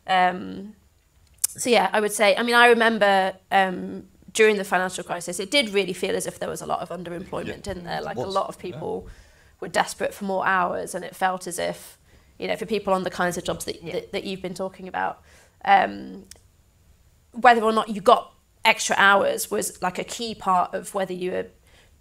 [0.08, 0.74] Um,
[1.48, 5.52] so yeah, I would say, I mean, I remember um, during the financial crisis, it
[5.52, 7.58] did really feel as if there was a lot of underemployment, Yeah.
[7.70, 8.02] didn't there?
[8.02, 9.08] Like a lot of people
[9.62, 12.00] were desperate for more hours, and it felt as if,
[12.40, 14.88] you know, for people on the kinds of jobs that, that, that you've been talking
[14.88, 15.22] about,
[15.64, 16.26] um,
[17.32, 18.34] whether or not you got
[18.64, 21.48] extra hours was like a key part of whether you were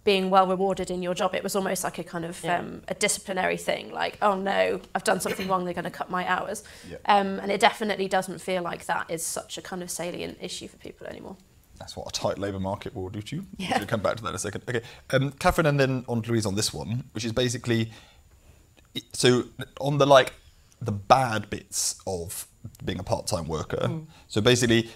[0.03, 1.33] being well rewarded in your job.
[1.33, 2.59] It was almost like a kind of Yeah.
[2.59, 6.09] um, a disciplinary thing, like, oh no, I've done something wrong, they're going to cut
[6.11, 6.63] my hours.
[6.89, 6.97] Yeah.
[7.05, 10.67] Um, and it definitely doesn't feel like that is such a kind of salient issue
[10.67, 11.37] for people anymore.
[11.79, 13.45] That's what a tight labour market will do to you.
[13.57, 13.79] Yeah.
[13.79, 14.63] We'll come back to that in a second.
[14.69, 17.91] Okay, um, Catherine, and then on Louise on this one, which is basically
[19.13, 19.43] so
[19.79, 20.33] on the like
[20.81, 22.47] the bad bits of
[22.83, 23.87] being a part-time worker.
[23.87, 23.99] Hmm.
[24.27, 24.89] So basically,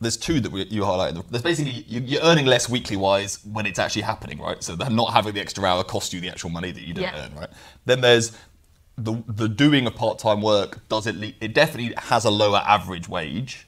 [0.00, 1.24] there's two that we, you highlighted.
[1.28, 4.62] There's basically you, you're earning less weekly wise when it's actually happening, right?
[4.62, 7.24] So not having the extra hour costs you the actual money that you don't Yeah.
[7.26, 7.50] earn, right?
[7.84, 8.32] Then there's
[8.96, 13.08] the the doing of part-time work does it le- it definitely has a lower average
[13.08, 13.66] wage,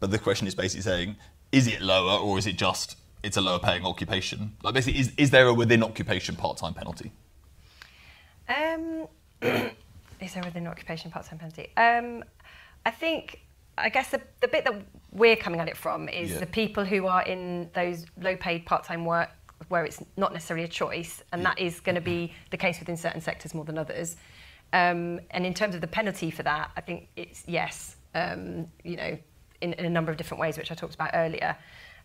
[0.00, 1.16] but the question is basically saying
[1.52, 4.52] is it lower or is it just it's a lower paying occupation?
[4.62, 7.12] Like basically, is, is there a within occupation part-time penalty?
[8.52, 9.06] Um,
[10.20, 11.70] is there within occupation part-time penalty?
[11.76, 12.24] Um,
[12.84, 13.40] I think,
[13.78, 14.74] I guess the, the bit that
[15.12, 16.38] we're coming at it from is Yeah.
[16.40, 19.30] the people who are in those low-paid part-time work
[19.68, 22.96] where it's not necessarily a choice, and that is going to be the case within
[22.96, 24.16] certain sectors more than others.
[24.72, 28.96] Um, and in terms of the penalty for that, I think it's yes, um, you
[28.96, 29.16] know,
[29.60, 31.56] in, in a number of different ways, which I talked about earlier.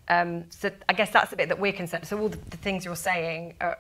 [0.08, 2.06] Um, so I guess that's the bit that we're concerned.
[2.08, 3.78] So all the, the things you're saying are,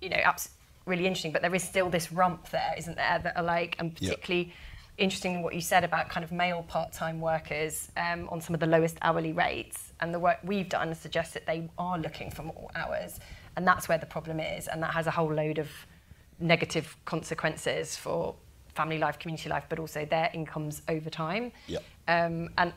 [0.00, 0.50] you know, abs-
[0.90, 3.94] really interesting, but there is still this rump there, isn't there, that are like, and
[3.94, 4.52] particularly
[4.98, 8.60] interesting in what you said about kind of male part-time workers um, on some of
[8.60, 9.92] the lowest hourly rates.
[10.00, 13.20] And the work we've done suggests that they are looking for more hours,
[13.56, 15.68] and that's where the problem is, and that has a whole load of
[16.38, 18.34] negative consequences for
[18.74, 21.52] family life, community life, but also their incomes over time.
[21.66, 21.82] Yep.
[22.08, 22.72] Um, and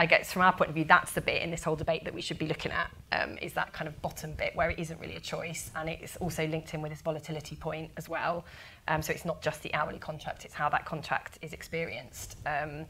[0.00, 2.14] I guess from our point of view, that's the bit in this whole debate that
[2.14, 4.98] we should be looking at, um, is that kind of bottom bit where it isn't
[4.98, 5.70] really a choice.
[5.76, 8.46] And it's also linked in with this volatility point as well.
[8.88, 12.86] Um, so it's not just the hourly contract, it's how that contract is experienced um,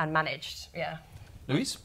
[0.00, 0.66] and managed.
[0.74, 0.96] Yeah.
[1.46, 1.78] Louise?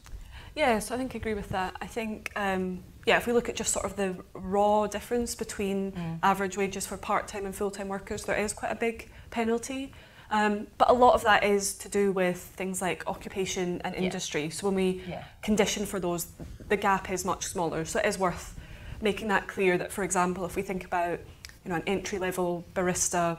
[0.55, 1.75] Yeah, so I think I agree with that.
[1.79, 5.93] I think, um, yeah, if we look at just sort of the raw difference between
[6.23, 9.93] average wages for part-time and full-time workers, there is quite a big penalty.
[10.33, 14.01] Um, but a lot of that is to do with things like occupation and Yeah.
[14.01, 14.49] industry.
[14.49, 15.23] So when we Yeah.
[15.43, 16.25] condition for those,
[16.67, 17.85] the gap is much smaller.
[17.85, 18.55] So it is worth
[18.99, 21.19] making that clear that, for example, if we think about
[21.63, 23.37] you know, an entry-level barista,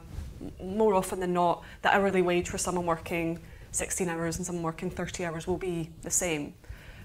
[0.62, 3.38] more often than not, the hourly wage for someone working
[3.72, 6.54] 16 hours and someone working 30 hours will be the same.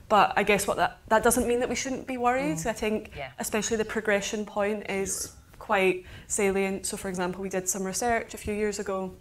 [0.07, 2.65] But I guess what that, that doesn't mean that we shouldn't be worried.
[2.65, 3.31] I think Yeah.
[3.39, 6.85] especially the progression point is quite salient.
[6.85, 9.13] So for example, we did some research a few years ago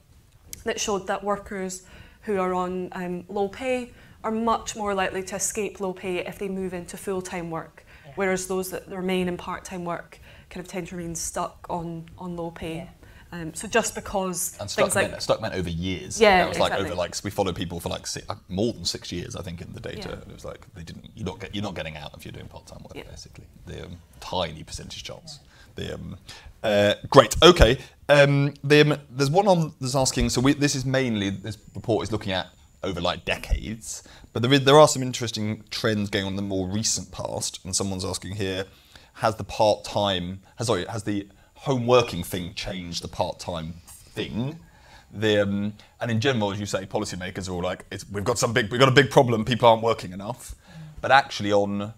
[0.68, 1.82] that showed that workers
[2.22, 3.90] who are on um, low pay
[4.22, 8.12] are much more likely to escape low pay if they move into full-time work, Yeah.
[8.16, 12.36] whereas those that remain in part-time work kind of tend to remain stuck on, on
[12.36, 12.76] low pay.
[12.76, 12.88] Yeah.
[13.30, 16.20] Um, so just because And stuck things like meant, stuck meant over years.
[16.20, 18.84] Yeah, that was like over like we followed people for like six, uh, more than
[18.84, 20.08] six years, I think, in the data.
[20.08, 20.14] Yeah.
[20.14, 21.10] And it was like they didn't.
[21.14, 23.02] You're not get, you're not getting out if you're doing part-time work, Yeah.
[23.10, 23.44] basically.
[23.66, 25.40] The um, tiny percentage chance.
[25.74, 26.16] The um,
[26.62, 27.36] uh, great.
[27.42, 27.78] Okay.
[28.08, 30.30] Um, the, um, there's one on that's asking.
[30.30, 32.48] So we, this is mainly this report is looking at
[32.82, 34.02] over like decades,
[34.32, 37.60] but there is, there are some interesting trends going on in the more recent past.
[37.64, 38.64] And someone's asking here,
[39.14, 44.58] has the part-time, has, sorry, has the home working thing changed the part-time thing?
[45.12, 48.52] The, um, and in general, as you say, policymakers are all like, "We've got some
[48.52, 49.44] big, we've got a big problem.
[49.44, 50.54] People aren't working enough."
[51.00, 51.94] But actually, on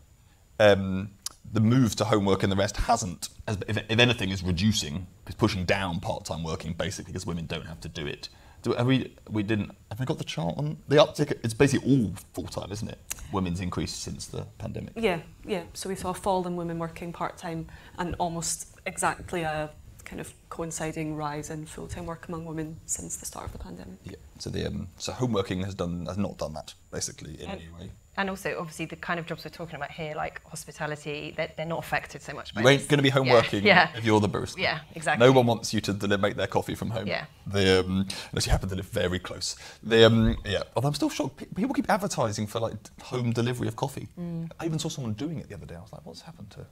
[0.61, 1.11] um,
[1.53, 3.29] the move to homework and the rest hasn't.
[3.47, 7.67] As, if, if anything, is reducing, is pushing down part-time working, basically because women don't
[7.67, 8.29] have to do it.
[8.63, 9.15] Do, have we?
[9.29, 9.73] We didn't.
[9.91, 11.33] Have we got the chart on the uptick?
[11.43, 12.99] It's basically all full-time, isn't it?
[13.33, 14.93] Women's increase since the pandemic.
[14.97, 15.63] Yeah, yeah.
[15.73, 17.69] So we saw a fall in women working part time
[17.99, 19.71] and almost exactly a
[20.05, 23.59] kind of coinciding rise in full time work among women since the start of the
[23.59, 23.99] pandemic.
[24.05, 24.17] Yeah.
[24.39, 27.71] So the um, so homeworking has done has not done that basically in And- any
[27.79, 27.93] way.
[28.17, 31.65] And also, obviously, the kind of jobs we're talking about here, like hospitality, they're, they're
[31.65, 32.89] not affected so much by You ain't this.
[32.89, 33.89] going to be home Yeah, working Yeah.
[33.97, 34.59] if you're the barista.
[34.59, 35.25] Yeah, exactly.
[35.27, 37.07] No one wants you to deli- make their coffee from home.
[37.07, 37.27] Yeah.
[37.47, 39.57] The, um, unless you happen to live very close.
[39.83, 40.65] The, um, yeah.
[40.75, 41.55] Although I'm still shocked.
[41.55, 44.09] People keep advertising for like home delivery of coffee.
[44.19, 44.51] Mm.
[44.59, 45.77] I even saw someone doing it the other day.
[45.77, 46.67] I was like, what's happened to?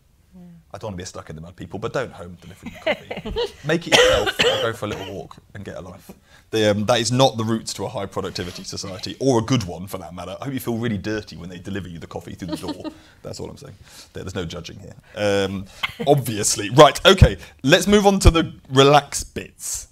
[0.72, 2.80] I don't want to be stuck in the mud, people, but don't home deliver your
[2.82, 3.52] coffee.
[3.66, 6.10] Make it yourself or go for a little walk and get a life.
[6.50, 9.64] The, um, that is not the route to a high productivity society, or a good
[9.64, 10.36] one for that matter.
[10.40, 12.92] I hope you feel really dirty when they deliver you the coffee through the door.
[13.22, 13.74] That's all I'm saying.
[14.12, 14.94] There- There's no judging here.
[15.16, 15.64] Um,
[16.06, 16.68] obviously.
[16.70, 17.38] Right, okay.
[17.62, 19.88] Let's move on to the relaxed bits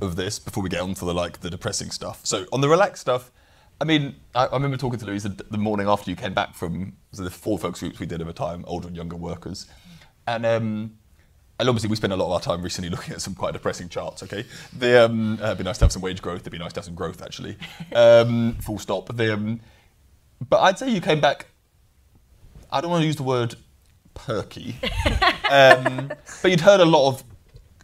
[0.00, 2.20] of this before we get on to the like the depressing stuff.
[2.24, 3.30] So on the relaxed stuff,
[3.80, 6.54] I mean, I, I remember talking to Louise the, the morning after you came back
[6.54, 9.66] from so the four folks groups we did over time, older and younger workers,
[10.26, 10.92] and um,
[11.58, 13.88] and obviously we spent a lot of our time recently looking at some quite depressing
[13.88, 14.22] charts.
[14.22, 14.44] Okay,
[14.76, 16.40] the um, uh, it'd be nice to have some wage growth.
[16.40, 17.56] It'd be nice to have some growth actually.
[17.94, 19.14] Um, full stop.
[19.16, 19.60] The um,
[20.48, 21.46] but I'd say you came back.
[22.72, 23.56] I don't want to use the word
[24.14, 24.76] perky.
[25.50, 26.10] Um,
[26.42, 27.22] but you'd heard a lot of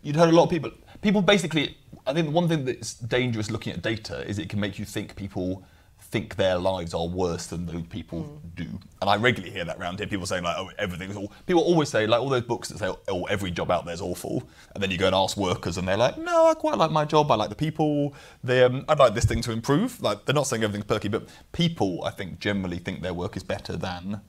[0.03, 0.71] you'd heard a lot of people.
[1.03, 1.77] People basically.
[2.07, 4.87] I think the one thing that's dangerous looking at data is it can make you
[4.87, 5.63] think people
[6.11, 8.67] think their lives are worse than those people do.
[9.01, 10.09] And I regularly hear that around here.
[10.09, 12.93] People saying like, "Oh, everything's all." People always say like all those books that say,
[13.09, 14.43] "Oh, every job out there is awful,"
[14.75, 17.05] and then you go and ask workers, and they're like, "No, I quite like my
[17.05, 17.31] job.
[17.31, 18.15] I like the people.
[18.43, 21.29] They, um, I'd like this thing to improve." Like they're not saying everything's perky, but
[21.53, 24.21] people, I think, generally think their work is better than.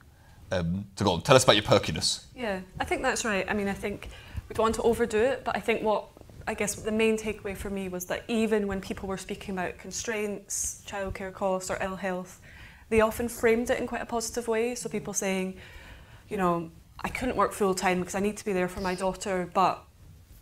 [0.52, 2.26] Um, so go on, tell us about your perkiness.
[2.36, 3.46] Yeah, I think that's right.
[3.48, 4.08] I mean, I think
[4.48, 6.11] we don't want to overdo it, but I think what
[6.46, 9.78] I guess the main takeaway for me was that even when people were speaking about
[9.78, 12.40] constraints, childcare costs, or ill health,
[12.88, 14.74] they often framed it in quite a positive way.
[14.74, 15.56] So people saying,
[16.28, 16.70] you know,
[17.04, 19.84] I couldn't work full time because I need to be there for my daughter, but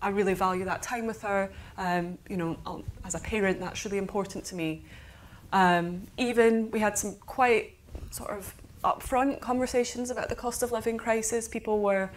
[0.02, 1.50] I really value that time with her.
[1.76, 4.84] Um, you know, I'll- as a parent, that's really important to me.
[5.52, 7.76] Um, even we had some quite
[8.10, 11.48] sort of upfront conversations about the cost of living crisis.
[11.48, 12.10] People were,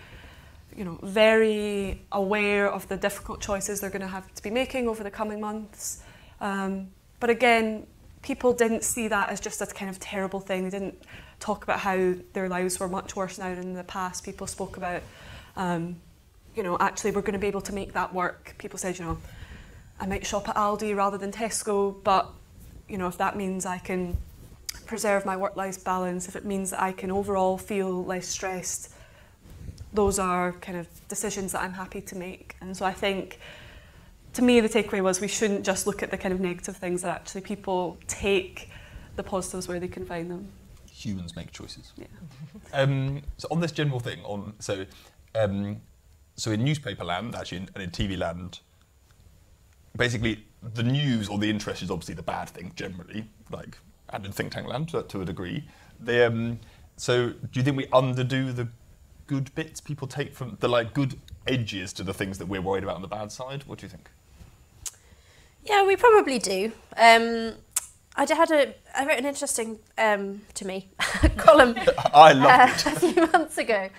[0.75, 4.87] you know, very aware of the difficult choices they're going to have to be making
[4.87, 6.01] over the coming months.
[6.41, 7.87] Um, but again,
[8.21, 10.63] people didn't see that as just a kind of terrible thing.
[10.63, 11.01] They didn't
[11.39, 14.23] talk about how their lives were much worse now than in the past.
[14.23, 15.01] People spoke about,
[15.55, 15.97] um,
[16.55, 18.55] you know, actually we're going to be able to make that work.
[18.57, 19.17] People said, you know,
[19.99, 22.29] I might shop at Aldi rather than Tesco, but
[22.89, 24.17] you know, if that means I can
[24.85, 28.92] preserve my work-life balance, if it means that I can overall feel less stressed,
[29.93, 32.55] those are kind of decisions that I'm happy to make.
[32.61, 33.39] And so I think,
[34.33, 37.01] to me, the takeaway was we shouldn't just look at the kind of negative things
[37.03, 38.69] that actually people take
[39.15, 40.47] the positives where they can find them.
[40.91, 41.93] Humans make choices.
[41.97, 42.07] Yeah.
[42.75, 44.87] Um, so on this general thing, on so
[45.35, 45.79] um,
[46.35, 48.61] so in newspaper land, actually, in, and in TV land,
[49.95, 53.77] basically the news or the interest is obviously the bad thing generally, like
[54.09, 55.63] and in think tank land to, to a degree.
[55.99, 56.59] The, um,
[56.97, 58.67] so do you think we underdo the
[59.27, 62.83] good bits people take from the like good edges to the things that we're worried
[62.83, 63.63] about on the bad side?
[63.65, 64.09] What do you think?
[65.65, 66.71] Yeah, we probably do.
[66.97, 67.53] Um,
[68.15, 70.89] I had a, I wrote an interesting, um, to me,
[71.37, 71.75] column
[72.13, 72.85] I uh, it.
[72.85, 73.89] a few months ago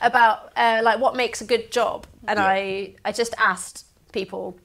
[0.00, 2.46] about uh, like what makes a good job, and Yeah.
[2.46, 4.56] I, I just asked people,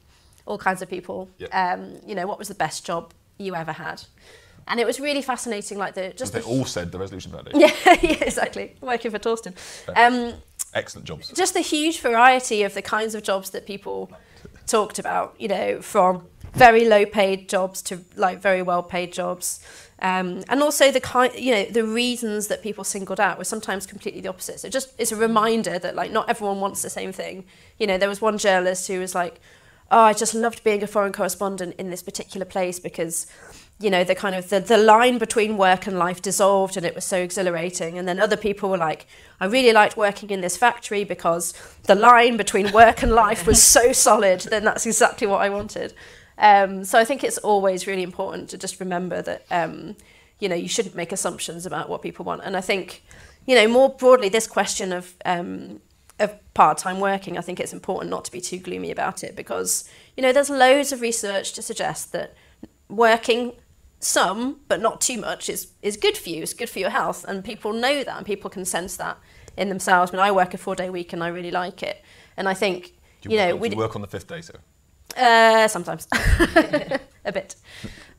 [0.45, 1.47] all kinds of people, Yeah.
[1.74, 4.03] um, you know, what was the best job you ever had,
[4.68, 5.78] and it was really fascinating.
[5.78, 7.59] Like the just They the, all said the resolution foundation.
[7.59, 9.53] yeah, yeah, exactly, working for Torsten.
[9.95, 10.36] Um,
[10.74, 11.30] Excellent jobs.
[11.32, 14.11] just the huge variety of the kinds of jobs that people
[14.68, 19.66] talked about, you know, from very low paid jobs to like very well paid jobs.
[19.99, 23.86] Um, and also the kind, you know, the reasons that people singled out were sometimes
[23.86, 24.59] completely the opposite.
[24.59, 27.45] So just it's a reminder that like not everyone wants the same thing.
[27.80, 29.39] You know, there was one journalist who was like,
[29.91, 33.28] "Oh, I just loved being a foreign correspondent in this particular place because
[33.80, 36.96] you know the kind of the, the line between work and life dissolved and it
[36.96, 37.98] was so exhilarating.
[37.98, 39.06] And then other people were like
[39.40, 41.54] i really liked working in this factory because
[41.84, 45.94] the line between work and life was so solid then that's exactly what i wanted.
[46.38, 49.98] Um, so i think it's always really important to just remember that um,
[50.40, 52.42] you know you shouldn't make assumptions about what people want.
[52.44, 53.04] And i think
[53.46, 55.82] you know more broadly this question of um,
[56.18, 59.84] of part-time working i think it's important not to be too gloomy about it because
[60.16, 62.34] you know there's loads of research to suggest that
[62.88, 63.52] working
[64.06, 66.43] some, but not too much, is, is good for you.
[66.43, 67.26] It's good for your health.
[67.28, 69.18] And people know that and people can sense that
[69.58, 70.12] in themselves.
[70.12, 72.03] I mean, I work a four day week and I really like it.
[72.38, 74.56] And I think, Do you, know, we work on the fifth day, so
[75.18, 77.56] uh, sometimes a bit.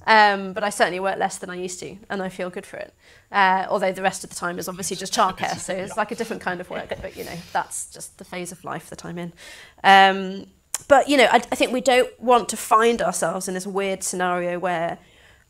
[0.06, 2.76] Um, but I certainly work less than I used to, and I feel good for
[2.76, 2.94] it.
[3.32, 6.14] Uh, although the rest of the time is obviously just childcare, so it's like a
[6.14, 6.92] different kind of work.
[7.02, 9.32] But you know, that's just the phase of life that I'm in.
[9.82, 10.46] Um,
[10.88, 14.04] but you know, I, I think we don't want to find ourselves in this weird
[14.04, 14.98] scenario where,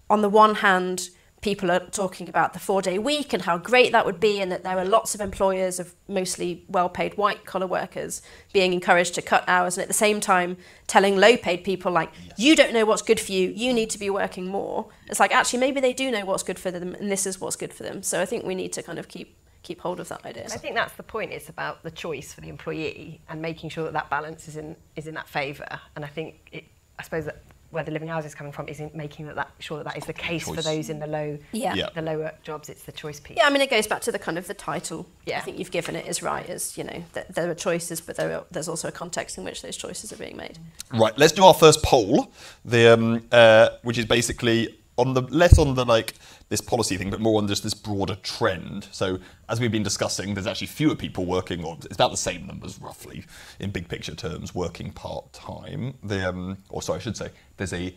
[0.09, 1.11] on the one hand,
[1.43, 4.65] people are talking about the four-day week and how great that would be, and that
[4.65, 9.77] there are lots of employers of mostly well-paid white-collar workers being encouraged to cut hours,
[9.77, 13.33] and at the same time telling low-paid people like, "You don't know what's good for
[13.33, 13.51] you.
[13.51, 16.59] You need to be working more." It's like actually maybe they do know what's good
[16.59, 18.03] for them, and this is what's good for them.
[18.03, 20.45] So I think we need to kind of keep keep hold of that idea.
[20.45, 21.33] And I think that's the point.
[21.33, 24.77] It's about the choice for the employee and making sure that that balance is in
[24.95, 25.81] is in that favour.
[25.95, 26.65] And I think it,
[26.99, 27.43] I suppose that
[27.77, 30.07] where the living hours is coming from isn't making that, that sure that that is
[30.07, 31.75] the case for those in the low Yeah.
[31.75, 31.91] Yeah.
[31.95, 32.71] the lower jobs.
[32.71, 33.37] It's the choice piece.
[33.37, 35.07] Yeah, I mean, it goes back to the kind of the title.
[35.27, 35.37] Yeah.
[35.37, 36.49] I think you've given it is right.
[36.49, 39.45] as you know that there are choices, but there are, there's also a context in
[39.45, 40.59] which those choices are being made.
[40.93, 42.33] Right, let's do our first poll,
[42.65, 46.15] the um, uh, which is basically on the less on the like
[46.49, 48.89] this policy thing, but more on just this broader trend.
[48.93, 49.19] So
[49.49, 52.81] as we've been discussing, there's actually fewer people working, or it's about the same numbers
[52.81, 53.25] roughly
[53.59, 55.95] in big picture terms, working part time.
[56.03, 57.97] The um, or sorry, I should say there's a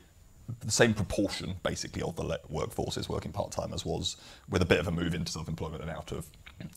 [0.61, 4.17] the same proportion basically of the workforce is working part time as was,
[4.49, 6.27] with a bit of a move into self employment and out of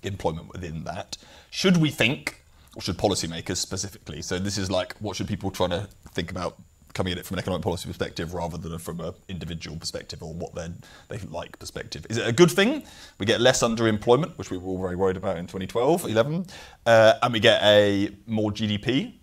[0.02, 1.16] employment within that.
[1.50, 2.44] Should we think
[2.76, 4.22] or should policymakers specifically?
[4.22, 6.56] So this is like, what should people trying to think about
[6.94, 10.32] coming at it from an economic policy perspective rather than from an individual perspective or
[10.34, 10.68] what they
[11.08, 12.06] they like perspective.
[12.10, 12.84] Is it a good thing?
[13.18, 16.46] We get less underemployment, which we were all very worried about in 2012, 11,
[16.86, 19.14] uh, and we get a more GDP,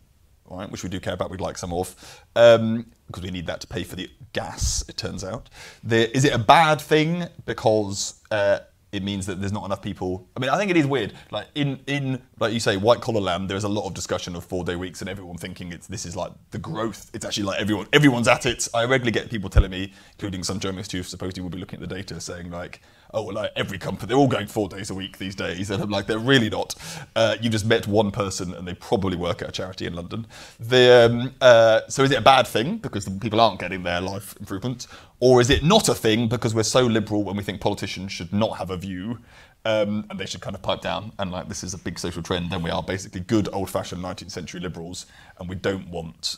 [0.49, 1.29] right, which we do care about.
[1.29, 4.83] We'd like some of um, because we need that to pay for the gas.
[4.87, 5.49] It turns out.
[5.83, 8.59] The, is it a bad thing because uh,
[8.91, 10.27] it means that there's not enough people.
[10.35, 11.13] I mean, I think it is weird.
[11.31, 14.43] Like in in like you say, white collar land, there's a lot of discussion of
[14.43, 17.09] four day weeks and everyone thinking it's this is like the growth.
[17.13, 18.67] It's actually like everyone everyone's at it.
[18.73, 21.87] I regularly get people telling me, including some journalists who supposedly will be looking at
[21.87, 22.81] the data, saying like,
[23.13, 25.81] oh, well, like every company, they're all going four days a week these days, and
[25.81, 26.75] I'm like, they're really not.
[27.15, 30.27] Uh, you just met one person, and they probably work at a charity in London.
[30.59, 34.35] The, um, uh, so is it a bad thing because people aren't getting their life
[34.39, 34.87] improvement,
[35.19, 38.31] or is it not a thing because we're so liberal and we think politicians should
[38.31, 39.19] not have a view?
[39.65, 42.23] Um, and they should kind of pipe down and like this is a big social
[42.23, 45.05] trend then we are basically good old-fashioned 19th century liberals
[45.37, 46.37] and we don't want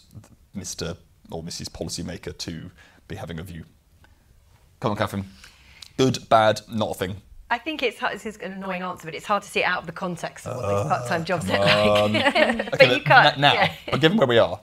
[0.58, 0.98] mr
[1.30, 2.72] or mrs policymaker to
[3.08, 3.64] be having a view
[4.80, 5.26] come on catherine
[6.04, 7.16] good bad not a thing
[7.50, 9.64] I think it's hard, this is an annoying answer, but it's hard to see it
[9.66, 12.72] out of the context of what these part-time jobs look like.
[12.80, 13.38] but you can't.
[13.40, 13.74] now yeah.
[13.92, 14.62] but given where we are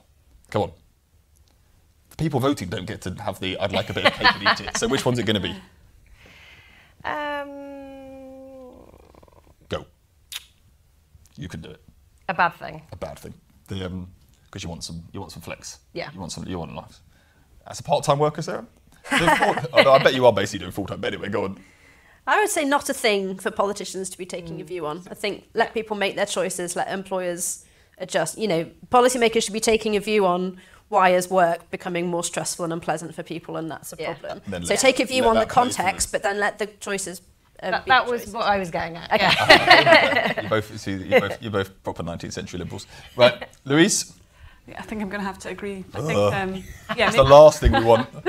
[0.49, 0.71] come on
[2.09, 4.43] the people voting don't get to have the i'd like a bit of cake and
[4.43, 5.55] eat it so which one's it going to be
[7.05, 7.49] Um,
[9.69, 9.85] go
[11.37, 11.81] you can do it
[12.27, 12.81] a bad thing.
[12.91, 13.33] a bad thing.
[13.67, 14.07] The um,
[14.45, 15.79] because you want some, you want some flex.
[15.93, 16.09] Yeah.
[16.11, 16.99] You want some, you want a life.
[17.67, 18.65] As a part-time worker, Sarah.
[19.17, 20.99] Doing full- oh, no, I bet you are basically doing full-time.
[21.01, 21.59] But anyway, go on.
[22.27, 25.01] I would say not a thing for politicians to be taking a view on.
[25.09, 27.65] I think let people make their choices, let employers
[27.97, 28.37] adjust.
[28.37, 30.57] You know, policymakers should be taking a view on
[30.89, 34.13] why is work becoming more stressful and unpleasant for people, and that's a Yeah.
[34.13, 34.41] problem.
[34.53, 35.73] And So take a view on the that play through.
[35.75, 37.21] context, but then let the choices.
[37.61, 38.33] Um, That, that was choices.
[38.33, 39.11] what I was getting at.
[39.11, 40.41] Okay.
[40.43, 43.47] You both see, you're both, you're both proper 19th century liberals, right?
[43.65, 44.18] Louise, Yeah,
[44.77, 45.85] I think I'm going to have to agree.
[45.93, 46.63] I think, um,
[46.97, 48.07] yeah, it's the last thing we want.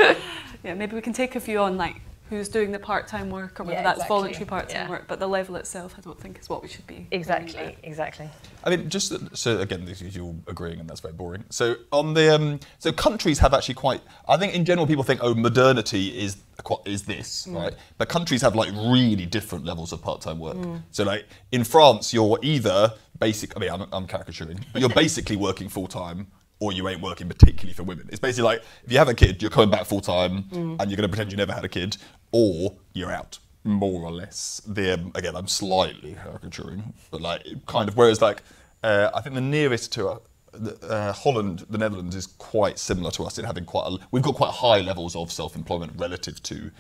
[0.65, 1.97] yeah, maybe we can take a view on like
[2.31, 4.17] who's doing the part-time work or whether Yeah, that's exactly.
[4.17, 4.89] voluntary part-time Yeah.
[4.89, 5.05] work.
[5.09, 7.07] But the level itself, I don't think is what we should be.
[7.11, 7.77] exactly.
[7.83, 8.31] Exactly.
[8.65, 11.45] I mean, just so again, this is you all agreeing, and that's very boring.
[11.51, 14.01] So on the um, so countries have actually quite.
[14.29, 16.37] I think in general people think, oh, modernity is
[16.85, 17.57] is this mm.
[17.57, 20.57] right, but countries have like really different levels of part-time work.
[20.57, 20.83] Mm.
[20.91, 23.57] So like in France, you're either basic.
[23.57, 26.29] I mean, I'm, I'm caricaturing, but you're basically working full time.
[26.63, 28.07] Or you ain't working particularly for women.
[28.11, 30.77] It's basically like if you have a kid, you're coming back full time, mm.
[30.79, 31.97] and you're going to pretend you never had a kid,
[32.33, 34.63] or you're out more or less.
[34.67, 37.97] The um, again, I'm slightly caricaturing, but like kind of.
[37.97, 38.43] Whereas like
[38.83, 40.19] uh, I think the nearest to uh,
[40.53, 43.99] the, uh, Holland, the Netherlands, is quite similar to us in having quite a.
[44.11, 46.71] We've got quite high levels of self-employment relative to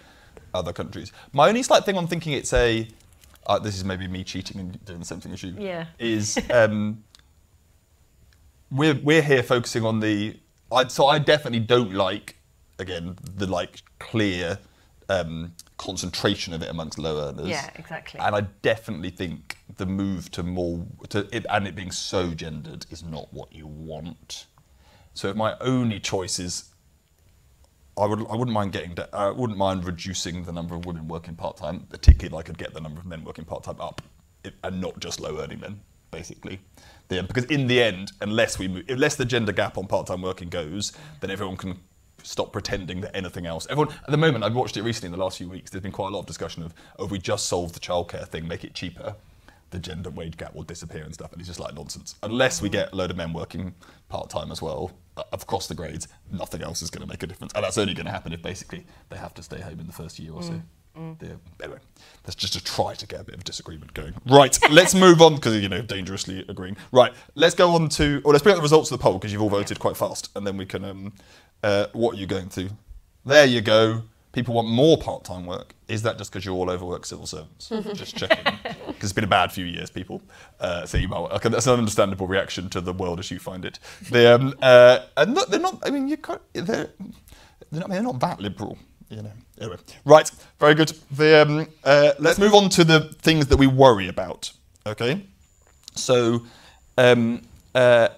[0.55, 1.13] other countries.
[1.33, 2.89] My only slight thing on thinking it's a.
[3.47, 5.55] Uh, this is maybe me cheating and doing the same thing as you.
[5.59, 5.87] Yeah.
[5.99, 7.05] Is um,
[8.71, 10.39] we're we're here focusing on the.
[10.73, 12.37] I, so I definitely don't like
[12.79, 14.59] again the like clear
[15.11, 17.49] um, concentration of it amongst low earners.
[17.49, 18.21] Yeah, exactly.
[18.21, 22.87] And I definitely think the move to more to it and it being so gendered
[22.91, 24.47] is not what you want.
[25.15, 26.67] So if my only choice is.
[27.99, 28.21] I would.
[28.31, 28.97] I wouldn't mind getting.
[29.13, 32.57] I wouldn't mind reducing the number of women working part time, particularly if I could
[32.57, 34.01] get the number of men working part time up,
[34.45, 35.81] if, and not just low earning men,
[36.11, 36.61] basically.
[37.09, 40.23] The, because in the end, unless we move, unless the gender gap on part time
[40.23, 41.81] working goes, then everyone can
[42.23, 43.66] stop pretending that anything else.
[43.71, 45.71] Everyone at the moment, I've watched it recently in the last few weeks.
[45.71, 48.27] There's been quite a lot of discussion of, oh, if we just solve the childcare
[48.27, 49.14] thing, make it cheaper,
[49.71, 51.33] the gender wage gap will disappear and stuff.
[51.33, 52.16] And it's just like nonsense.
[52.23, 53.75] Unless we get a load of men working
[54.09, 57.27] part time as well, uh, across the grades, nothing else is going to make a
[57.27, 57.53] difference.
[57.55, 59.93] And that's only going to happen if basically they have to stay home in the
[59.93, 60.61] first year or so.
[61.23, 61.35] Yeah.
[61.62, 61.79] Anyway,
[62.25, 64.14] that's just to try to get a bit of disagreement going.
[64.27, 66.77] Right, let's move on because you know dangerously agreeing.
[66.93, 69.33] Right, let's go on to or let's bring up the results of the poll because
[69.33, 70.85] you've all voted quite fast, and then we can.
[70.85, 71.12] Um,
[71.63, 72.71] uh, what are you going to?
[73.25, 74.03] There you go.
[74.33, 75.75] People want more part-time work.
[75.89, 77.69] Is that just because you're all overworked civil servants?
[77.95, 80.23] just checking, because it's been a bad few years, people.
[80.61, 81.19] Uh, so you might.
[81.19, 83.81] Okay, that's an understandable reaction to the world as you find it.
[84.09, 85.79] They, um, uh, and not, they're not.
[85.85, 86.41] I mean, you can't.
[86.53, 86.91] They're, they're
[87.73, 89.33] not, they're not that liberal, you know.
[89.61, 90.31] Anyway, right,
[90.61, 90.93] very good.
[91.11, 94.53] The, um, uh, let's move on to the things that we worry about.
[94.87, 95.25] Okay,
[95.97, 96.43] so
[96.97, 97.43] um,
[97.75, 98.09] uh,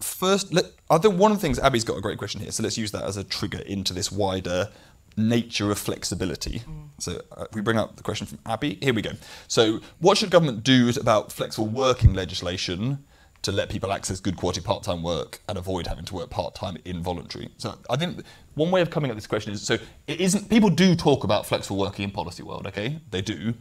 [0.00, 2.62] first, let, I think one of the things Abby's got a great question here, so
[2.62, 4.70] let's use that as a trigger into this wider
[5.16, 6.62] nature of flexibility.
[6.98, 9.12] So uh, if we bring up the question from Abby, here we go.
[9.48, 13.04] So, what should government do about flexible working legislation?
[13.42, 17.48] to let people access good quality part-time work and avoid having to work part-time involuntary.
[17.56, 18.22] So I think
[18.54, 19.74] one way of coming at this question is so
[20.06, 22.98] it isn't people do talk about flexible working in policy world, okay?
[23.10, 23.54] They do.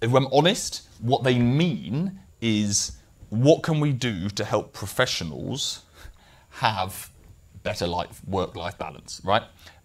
[0.00, 2.98] If I'm honest, what they mean is
[3.42, 5.82] what can we do to help professionals
[6.50, 7.10] have
[7.62, 9.42] better life work-life balance, right?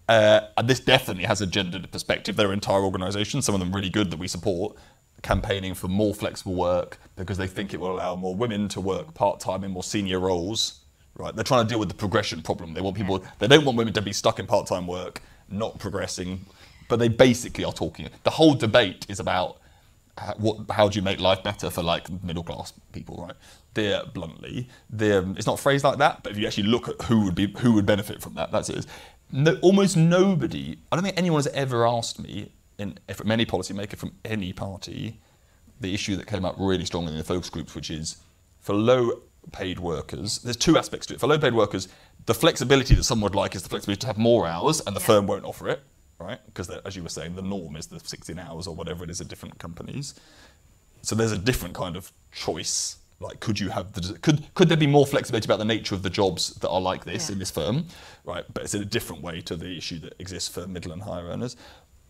[0.08, 2.36] Uh, and this definitely has a gendered perspective.
[2.36, 4.76] There are entire organisations, some of them really good that we support,
[5.22, 9.14] campaigning for more flexible work because they think it will allow more women to work
[9.14, 10.80] part-time in more senior roles.
[11.16, 11.34] Right?
[11.34, 12.72] They're trying to deal with the progression problem.
[12.72, 13.22] They want people.
[13.38, 15.20] They don't want women to be stuck in part-time work,
[15.50, 16.46] not progressing.
[16.88, 18.08] But they basically are talking.
[18.22, 19.58] The whole debate is about
[20.36, 23.36] what, how do you make life better for like middle class people, right?
[23.74, 27.00] They're bluntly, they're, um, it's not phrased like that, but if you actually look at
[27.02, 28.86] who would be who would benefit from that, that's it.
[29.32, 30.78] No, almost nobody.
[30.90, 35.20] I don't think anyone has ever asked me, in, from any policymaker from any party,
[35.80, 38.16] the issue that came up really strongly in the focus groups, which is
[38.60, 40.38] for low paid workers.
[40.38, 41.20] There's two aspects to it.
[41.20, 41.88] For low paid workers,
[42.26, 45.00] the flexibility that some would like is the flexibility to have more hours, and the
[45.00, 45.82] firm won't offer it
[46.20, 46.38] right?
[46.46, 49.20] Because as you were saying, the norm is the 16 hours or whatever it is
[49.20, 50.14] at different companies.
[51.02, 52.96] So there's a different kind of choice.
[53.20, 56.02] Like, could you have the could could there be more flexibility about the nature of
[56.02, 57.34] the jobs that are like this Yeah.
[57.34, 57.86] in this firm,
[58.24, 58.44] right?
[58.52, 61.24] But it's in a different way to the issue that exists for middle and higher
[61.26, 61.56] earners,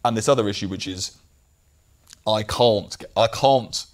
[0.04, 1.16] and this other issue, which is,
[2.26, 3.86] I can't get, I can't.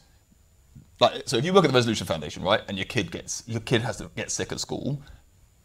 [1.00, 3.60] Like, so if you work at the Resolution Foundation, right, and your kid gets your
[3.60, 5.00] kid has to get sick at school,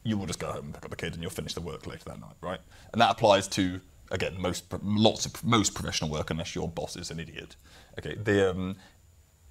[0.04, 1.86] you will just go home and pick up the kid and you'll finish the work
[1.86, 2.60] later that night, right?
[2.94, 3.80] And that applies to
[4.12, 7.56] again most lots of most professional work unless your boss is an idiot.
[8.00, 8.76] Okay, the um,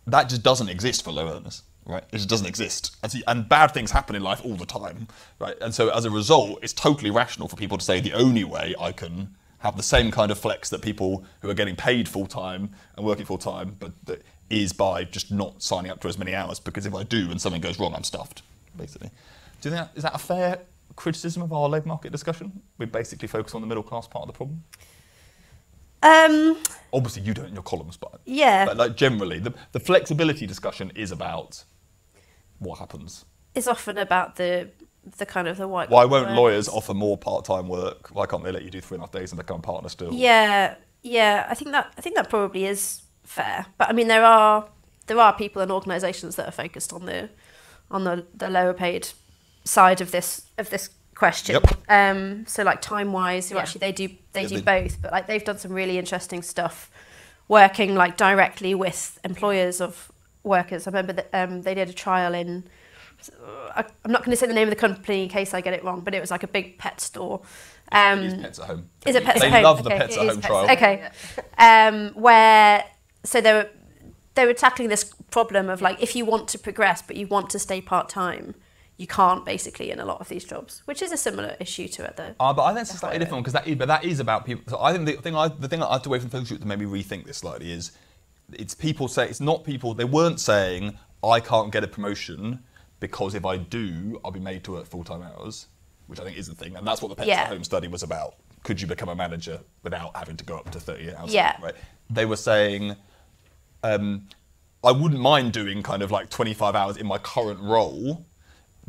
[0.06, 2.04] that just doesn't exist for low earners, right?
[2.12, 5.08] It just doesn't exist, and, so- and bad things happen in life all the time,
[5.38, 5.56] right?
[5.60, 8.74] And so as a result, it's totally rational for people to say the only way
[8.80, 12.26] I can have the same kind of flex that people who are getting paid full
[12.26, 16.18] time and working full time, but that is by just not signing up to as
[16.18, 18.42] many hours because if I do and something goes wrong, I'm stuffed,
[18.76, 19.10] basically.
[19.60, 20.60] Do you think that, is that a fair
[21.00, 22.60] criticism of our labour market discussion?
[22.78, 24.62] We basically focus on the middle class part of the problem.
[26.02, 26.56] Um,
[26.92, 28.64] Obviously, you don't in your columns, but Yeah.
[28.66, 31.64] but like generally, the, the flexibility discussion is about
[32.58, 33.24] what happens.
[33.54, 34.70] it's often about the
[35.16, 35.88] the kind of the white.
[35.90, 38.08] Why won't lawyers offer more part-time work?
[38.12, 39.88] Why can't they let you do three and a half days and become a partner
[39.88, 40.12] still?
[40.12, 41.46] Yeah, yeah.
[41.48, 43.66] I think that I think that probably is fair.
[43.78, 44.66] But I mean, there are
[45.06, 47.30] there are people and organisations that are focused on the
[47.90, 49.08] on the, the lower paid
[49.64, 51.54] side of this of this question.
[51.54, 51.76] Yep.
[51.88, 53.58] Um, so like Timewise, Yeah.
[53.58, 55.02] actually they do they Yeah, do they- both.
[55.02, 56.90] But like they've done some really interesting stuff,
[57.48, 60.10] working like directly with employers of
[60.42, 60.86] workers.
[60.86, 62.64] I remember that um, they did a trial in.
[63.76, 65.74] I- I'm not going to say the name of the company in case I get
[65.74, 67.42] it wrong, but it was like a big pet store.
[67.92, 68.88] Um, Use pets at home.
[69.04, 69.62] is it Pets they at Home?
[69.64, 70.70] love the Okay, pets it at home Pets trial.
[70.70, 71.08] Okay.
[71.58, 72.84] Um, where
[73.24, 73.68] so they were
[74.36, 77.50] they were tackling this problem of like if you want to progress but you want
[77.50, 78.54] to stay part time,
[79.00, 82.04] you can't basically in a lot of these jobs, which is a similar issue to
[82.04, 82.34] it though.
[82.38, 84.44] Uh, but I think it's a slightly different because that is, but that is about
[84.44, 84.62] people.
[84.68, 86.60] So I think the thing I, the thing I had to away from focus group
[86.60, 87.92] that made me rethink this slightly is
[88.52, 89.94] it's people say it's not people.
[89.94, 92.62] They weren't saying I can't get a promotion
[93.00, 95.68] because if I do, I'll be made to work full time hours,
[96.06, 97.40] which I think is the thing, and that's what the Pets Yeah.
[97.44, 98.34] at Home study was about.
[98.64, 101.32] Could you become a manager without having to go up to thirty hours?
[101.32, 101.56] Yeah.
[101.62, 101.74] Right.
[102.10, 102.96] They were saying.
[103.82, 104.28] Um,
[104.84, 108.24] I wouldn't mind doing kind of like 25 hours in my current role,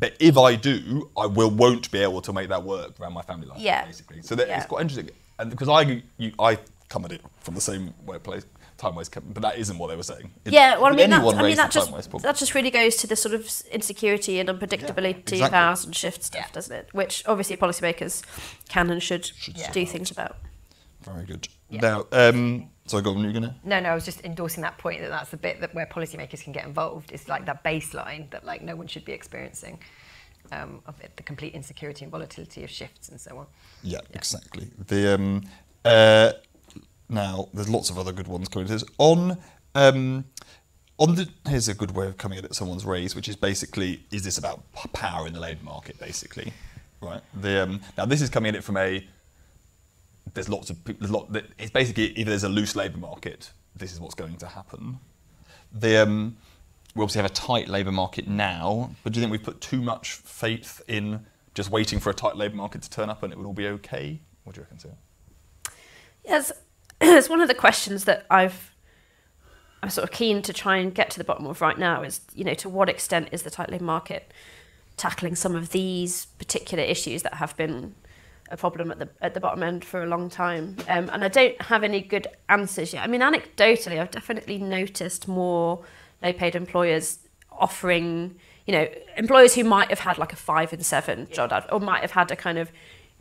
[0.02, 3.22] but if I do, I will won't be able to make that work around my
[3.22, 3.60] family life.
[3.60, 3.86] Yeah.
[3.86, 4.22] basically.
[4.24, 4.58] So that, Yeah.
[4.58, 6.58] it's quite interesting, and because I you, I
[6.89, 8.43] come at it from the same workplace
[8.78, 10.32] time waste, but that isn't what they were saying.
[10.43, 12.56] If- Yeah, well, I mean, that, I mean that just time waste problem- that just
[12.56, 15.58] really goes to the sort of insecurity and unpredictability of exactly.
[15.60, 16.89] hours and shift stuff, doesn't it?
[16.91, 18.24] Which obviously policymakers
[18.70, 19.72] can and should, Yeah.
[19.72, 20.36] do things about.
[21.04, 21.47] very good.
[21.70, 23.56] Now, um, so go on, you're gonna.
[23.64, 26.44] No, no, I was just endorsing that point that that's the bit that where policymakers
[26.44, 29.80] can get involved is like that baseline that like no one should be experiencing
[30.52, 33.48] um, of it, the complete insecurity and volatility of shifts and so on.
[33.84, 34.68] Yeah, exactly.
[34.88, 35.44] The um,
[35.86, 36.34] uh,
[37.10, 39.38] now there's lots of other good ones coming to this on
[39.76, 40.26] um,
[40.98, 44.04] on the here's a good way of coming at it someone's raised, which is basically
[44.12, 44.64] is this about
[44.94, 46.52] power in the labour market, basically,
[47.02, 47.22] right?
[47.40, 49.06] The um, now this is coming at it from a
[50.34, 53.92] there's lots of there's lot that it's basically if there's a loose labour market, this
[53.92, 55.00] is what's going to happen.
[55.74, 56.38] The um,
[56.96, 59.82] we obviously have a tight labour market now, but do you think we've put too
[59.82, 63.38] much faith in just waiting for a tight labour market to turn up and it
[63.38, 64.20] would all be okay?
[64.44, 64.96] What do you reckon, Sarah?
[66.26, 66.52] Yes,
[67.02, 68.72] it's one of the questions that I've
[69.84, 72.22] I'm sort of keen to try and get to the bottom of right now is
[72.34, 74.32] you know to what extent is the tight labour market
[74.98, 77.96] tackling some of these particular issues that have been
[78.52, 81.28] a problem at the at the bottom end for a long time um, and I
[81.28, 83.04] don't have any good answers yet.
[83.04, 85.84] I mean anecdotally I've definitely noticed more
[86.22, 87.20] low paid employers
[87.52, 88.36] offering
[88.66, 88.88] you know
[89.18, 92.12] employers who might have had like a five and seven job ad- or might have
[92.12, 92.72] had a kind of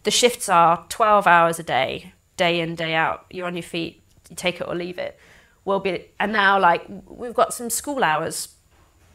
[0.03, 4.03] the shifts are 12 hours a day day in day out you're on your feet
[4.29, 5.19] you take it or leave it
[5.65, 8.57] will be and now like we've got some school hours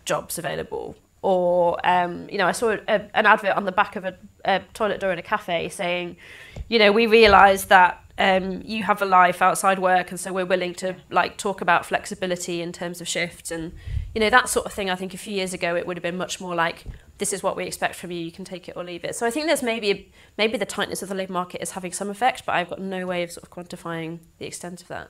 [0.05, 0.95] jobs available.
[1.26, 4.15] Or, um, you know, I saw a, an advert on the back of a,
[4.45, 6.17] a toilet door in a cafe saying,
[6.67, 10.45] you know, we realise that um, you have a life outside work, and so we're
[10.45, 13.73] willing to like talk about flexibility in terms of shifts and
[14.13, 14.91] you know that sort of thing.
[14.91, 16.86] I think a few years ago it would have been much more like
[17.17, 18.19] this is what we expect from you.
[18.19, 19.15] You can take it or leave it.
[19.15, 22.11] So I think there's maybe maybe the tightness of the labour market is having some
[22.11, 25.09] effect, but I've got no way of sort of quantifying the extent of that.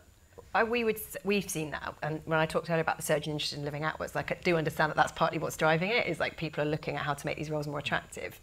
[0.56, 3.34] I, we would we've seen that, and when I talked earlier about the surge in
[3.34, 6.08] interest in living hours, like I do understand that that's partly what's driving it.
[6.08, 8.40] Is like people are looking at how to make these roles more attractive.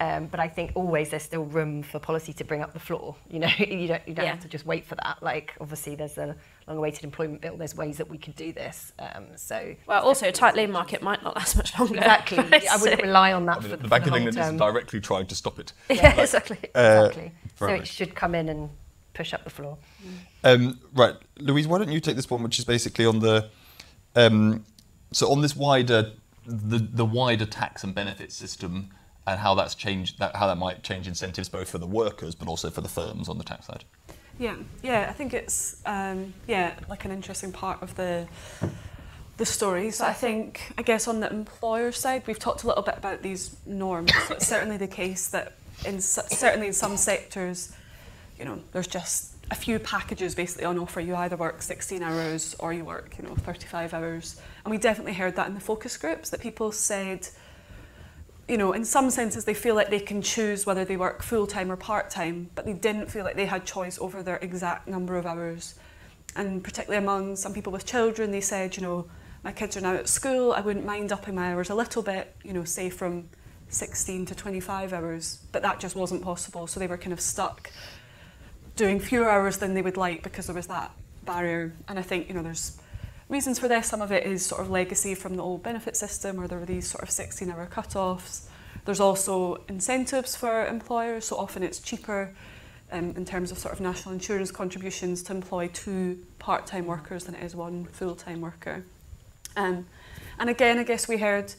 [0.00, 3.14] Um, but I think always there's still room for policy to bring up the floor.
[3.30, 4.32] You know, you don't you don't Yeah.
[4.32, 5.18] have to just wait for that.
[5.22, 6.34] Like obviously there's a
[6.66, 7.56] long-awaited employment bill.
[7.56, 8.92] There's ways that we could do this.
[8.98, 11.98] Um, so Well, also a tight labour market might not last much longer.
[11.98, 12.38] exactly,
[12.68, 14.58] I wouldn't rely on that I mean, for the for Bank of whole England is
[14.58, 15.72] directly trying to stop it.
[15.90, 16.58] yeah, exactly.
[16.74, 17.32] Uh, exactly.
[17.56, 18.70] so very it should come in and
[19.14, 19.78] push up the floor.
[20.44, 23.48] Um, right, Louise, why don't you take this one, which is basically on the
[24.14, 24.64] um,
[25.12, 26.12] so on this wider
[26.46, 28.90] the the wider tax and benefit system
[29.26, 32.48] and how that's changed that how that might change incentives both for the workers but
[32.48, 33.84] also for the firms on the tax side.
[34.38, 38.26] Yeah, yeah, I think it's um, yeah like an interesting part of the
[39.36, 39.90] the story.
[39.90, 43.22] So I think I guess on the employer side, we've talked a little bit about
[43.22, 44.12] these norms.
[44.26, 45.54] So it's certainly the case that
[45.86, 47.72] in certainly in some sectors,
[48.42, 50.98] you know, there's just a few packages basically on offer.
[50.98, 55.12] You either work 16 hours or you work you know 35 hours, and we definitely
[55.12, 57.28] heard that in the focus groups that people said
[58.48, 61.46] you know, in some senses, they feel like they can choose whether they work full
[61.46, 64.88] time or part time, but they didn't feel like they had choice over their exact
[64.88, 65.76] number of hours.
[66.34, 69.06] And particularly among some people with children, they said, you know,
[69.44, 72.34] my kids are now at school, I wouldn't mind upping my hours a little bit,
[72.42, 73.28] you know, say from
[73.68, 76.66] 16 to 25 hours, but that just wasn't possible.
[76.66, 77.70] So they were kind of stuck
[78.76, 80.90] doing fewer hours than they would like because there was that
[81.24, 81.72] barrier.
[81.88, 82.78] And I think, you know, there's
[83.28, 83.86] reasons for this.
[83.86, 86.66] Some of it is sort of legacy from the old benefit system where there were
[86.66, 88.48] these sort of 16 hour cut-offs.
[88.84, 92.34] There's also incentives for employers, so often it's cheaper
[92.90, 97.34] um, in terms of sort of national insurance contributions to employ two part-time workers than
[97.34, 98.84] it is one full-time worker.
[99.56, 99.86] Um,
[100.38, 101.54] and again, I guess we heard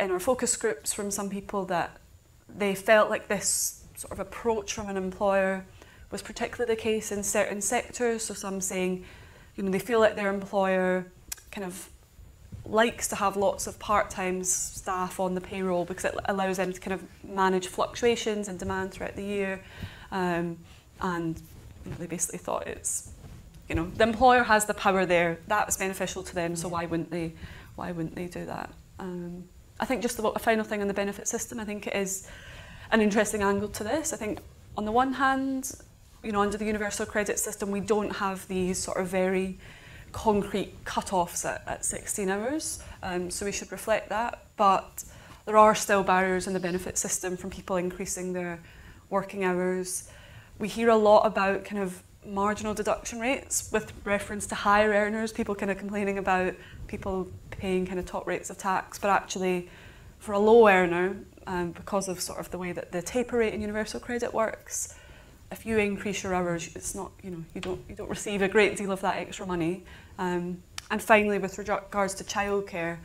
[0.00, 1.98] in our focus groups from some people that
[2.48, 5.64] they felt like this sort of approach from an employer
[6.10, 8.24] was particularly the case in certain sectors.
[8.24, 9.04] So some saying,
[9.56, 11.06] you know, they feel like their employer
[11.50, 11.88] kind of
[12.64, 16.80] likes to have lots of part-time staff on the payroll because it allows them to
[16.80, 19.60] kind of manage fluctuations in demand throughout the year.
[20.12, 20.58] Um,
[21.00, 21.40] and
[21.84, 23.10] you know, they basically thought it's,
[23.68, 25.38] you know, the employer has the power there.
[25.46, 26.56] That's beneficial to them.
[26.56, 27.34] So why wouldn't they?
[27.76, 28.70] Why wouldn't they do that?
[28.98, 29.44] Um,
[29.78, 31.60] I think just about a final thing on the benefit system.
[31.60, 32.28] I think it is
[32.90, 34.12] an interesting angle to this.
[34.12, 34.40] I think
[34.76, 35.70] on the one hand,
[36.22, 39.58] you know, under the universal credit system, we don't have these sort of very
[40.12, 42.82] concrete cut-offs at, at 16 hours.
[43.02, 44.44] Um, so we should reflect that.
[44.56, 45.04] But
[45.46, 48.60] there are still barriers in the benefit system from people increasing their
[49.10, 50.10] working hours.
[50.58, 55.32] We hear a lot about kind of marginal deduction rates with reference to higher earners,
[55.32, 56.54] people kind of complaining about
[56.86, 59.70] people paying kind of top rates of tax, but actually
[60.18, 61.16] for a low earner,
[61.46, 64.94] um, because of sort of the way that the taper rate in universal credit works,
[65.50, 68.48] if you increase your hours, it's not, you know, you don't, you don't receive a
[68.48, 69.84] great deal of that extra money.
[70.18, 72.98] Um, and finally, with regards to childcare,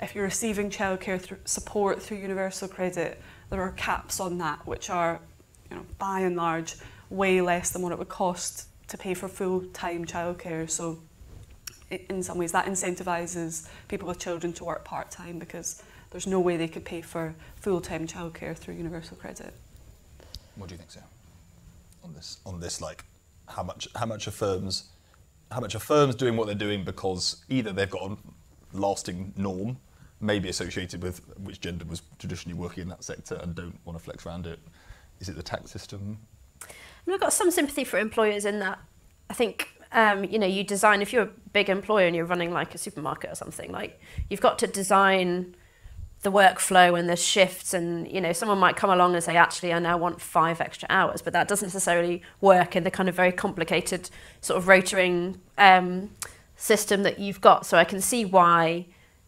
[0.00, 3.20] if you're receiving childcare support through universal credit,
[3.50, 5.20] there are caps on that, which are,
[5.70, 6.76] you know, by and large,
[7.10, 10.70] way less than what it would cost to pay for full-time childcare.
[10.70, 11.00] So,
[11.90, 16.56] in some ways, that incentivises people with children to work part-time because there's no way
[16.56, 19.52] they could pay for full-time childcare through universal credit.
[20.54, 21.06] What do you think, Sarah?
[22.02, 23.04] On this, on this, like,
[23.48, 24.90] how much, how much are firms,
[25.50, 28.16] how much are firms doing what they're doing because either they've got a
[28.72, 29.78] lasting norm,
[30.20, 34.04] maybe associated with which gender was traditionally working in that sector and don't want to
[34.04, 34.58] flex around it.
[35.18, 36.18] Is it the tax system?
[37.06, 38.78] And I've got some sympathy for employers in that
[39.28, 42.52] I think um, you know you design if you're a big employer and you're running
[42.52, 45.54] like a supermarket or something like you've got to design
[46.22, 49.72] the workflow and the shifts and you know someone might come along and say actually
[49.72, 53.14] I now want five extra hours but that doesn't necessarily work in the kind of
[53.14, 54.10] very complicated
[54.40, 56.10] sort of rotoring um,
[56.56, 58.86] system that you've got so I can see why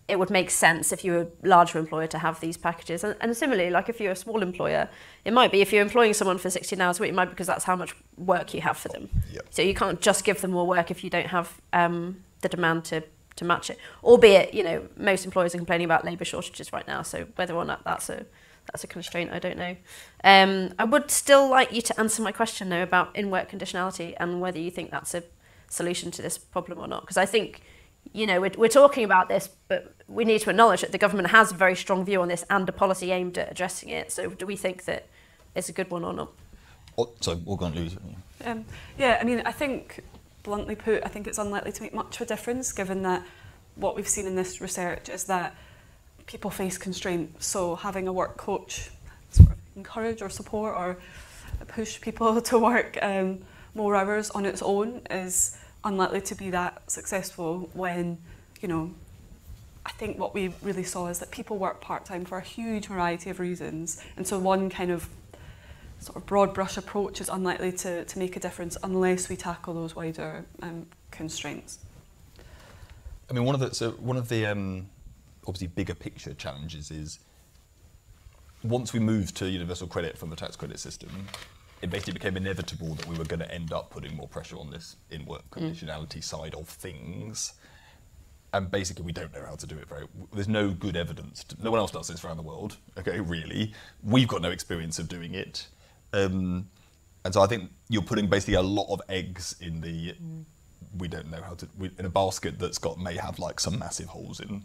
[0.09, 3.05] it would make sense if you're a larger employer to have these packages.
[3.05, 4.89] And, and similarly, like if you're a small employer,
[5.25, 7.31] it might be if you're employing someone for 16 hours a week, it might be
[7.31, 9.09] because that's how much work you have for them.
[9.33, 9.47] Yep.
[9.51, 12.85] So you can't just give them more work if you don't have um, the demand
[12.87, 13.05] to,
[13.37, 13.79] to match it.
[14.03, 17.03] Albeit, you know, most employers are complaining about labour shortages right now.
[17.03, 18.27] So whether or not that's a
[18.67, 19.77] that's a constraint, I don't know.
[20.23, 24.41] Um, I would still like you to answer my question though about in-work conditionality and
[24.41, 25.25] whether you think that's a
[25.69, 27.01] solution to this problem or not.
[27.01, 27.63] Because I think
[28.13, 31.31] you know, we're, we're talking about this, but we need to acknowledge that the government
[31.31, 34.13] has a very strong view on this and a policy aimed at addressing it.
[34.13, 35.07] So, do we think that
[35.55, 36.33] it's a good one or not?
[36.99, 37.97] Oh, so we're going to lose.
[38.45, 38.65] Um,
[38.99, 40.01] yeah, I mean, I think,
[40.43, 43.23] bluntly put, I think it's unlikely to make much of a difference given that
[43.77, 45.55] what we've seen in this research is that
[46.27, 47.47] people face constraints.
[47.47, 48.91] So having a work coach
[49.31, 50.99] sort of encourage or support or
[51.69, 53.41] push people to work um,
[53.75, 58.19] more hours on its own is unlikely to be that successful when,
[58.61, 58.95] you know,
[59.85, 63.31] I think what we really saw is that people work part-time for a huge variety
[63.31, 64.03] of reasons.
[64.17, 65.09] And so one kind of
[66.03, 69.75] sort of broad brush approach is unlikely to, to make a difference unless we tackle
[69.75, 71.79] those wider um, constraints.
[73.31, 74.89] I mean, one of the so one of the um,
[75.47, 77.19] obviously bigger picture challenges is
[78.63, 81.11] once we moved to universal credit from the tax credit system,
[81.81, 84.71] it basically became inevitable that we were going to end up putting more pressure on
[84.71, 86.25] this in work conditionality mm.
[86.25, 87.55] side of things.
[88.55, 90.07] And basically, we don't know how to do it very.
[90.35, 91.43] There's no good evidence.
[91.45, 92.77] To, no one else does this around the world.
[92.99, 93.73] Okay, really,
[94.03, 95.67] we've got no experience of doing it,
[96.13, 96.69] um,
[97.25, 100.13] and so I think you're putting basically a lot of eggs in the.
[100.13, 100.45] Mm.
[100.99, 103.79] We don't know how to we, in a basket that's got may have like some
[103.79, 104.63] massive holes in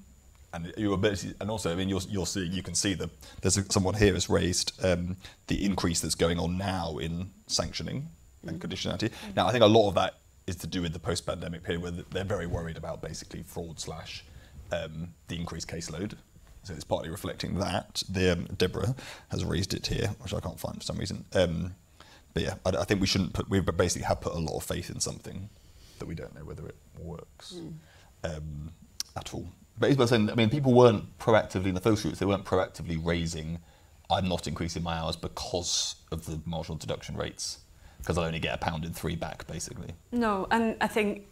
[0.53, 3.09] and your ability, and also, I mean, you're, you're seeing, you can see that
[3.41, 5.17] there's a, someone here has raised um,
[5.47, 8.07] the increase that's going on now in sanctioning
[8.45, 8.67] and mm.
[8.67, 9.09] conditionality.
[9.09, 9.35] Mm.
[9.35, 10.15] Now, I think a lot of that
[10.47, 14.23] is to do with the post-pandemic period, where they're very worried about basically fraud slash
[14.71, 16.13] um, the increased caseload.
[16.67, 18.03] So it's partly reflecting that.
[18.09, 18.95] The, um, Deborah
[19.29, 21.25] has raised it here, which I can't find for some reason.
[21.33, 21.75] Um,
[22.33, 23.49] but yeah, I, I, think we shouldn't put.
[23.49, 25.49] We basically have put a lot of faith in something
[25.99, 27.73] that we don't know whether it works mm.
[28.23, 28.71] Um,
[29.15, 29.47] at all
[29.79, 32.19] but it's saying, I mean, people weren't proactively in the focus groups.
[32.19, 33.59] They weren't proactively raising.
[34.09, 37.59] I'm not increasing my hours because of the marginal deduction rates,
[37.99, 39.89] because I'll only get a pound in three back, basically.
[40.11, 41.27] No, and I think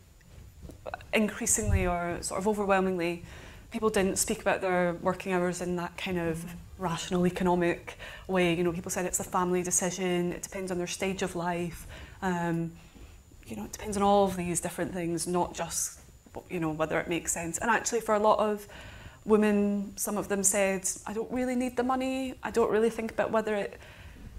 [1.13, 3.23] increasingly or sort of overwhelmingly,
[3.71, 6.45] people didn't speak about their working hours in that kind of
[6.77, 7.97] rational economic
[8.27, 8.53] way.
[8.53, 10.31] You know, people said it's a family decision.
[10.31, 11.87] It depends on their stage of life.
[12.21, 12.71] Um,
[13.45, 15.99] you know, it depends on all of these different things, not just
[16.49, 17.57] you know, whether it makes sense.
[17.57, 18.67] And actually for a lot of
[19.25, 22.35] women, some of them said, I don't really need the money.
[22.43, 23.79] I don't really think about whether it,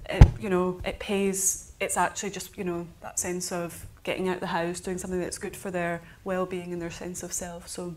[0.09, 1.73] it you know, it pays.
[1.81, 5.39] It's actually just, you know, that sense of getting out the house, doing something that's
[5.39, 7.69] good for their well-being and their sense of self.
[7.69, 7.97] So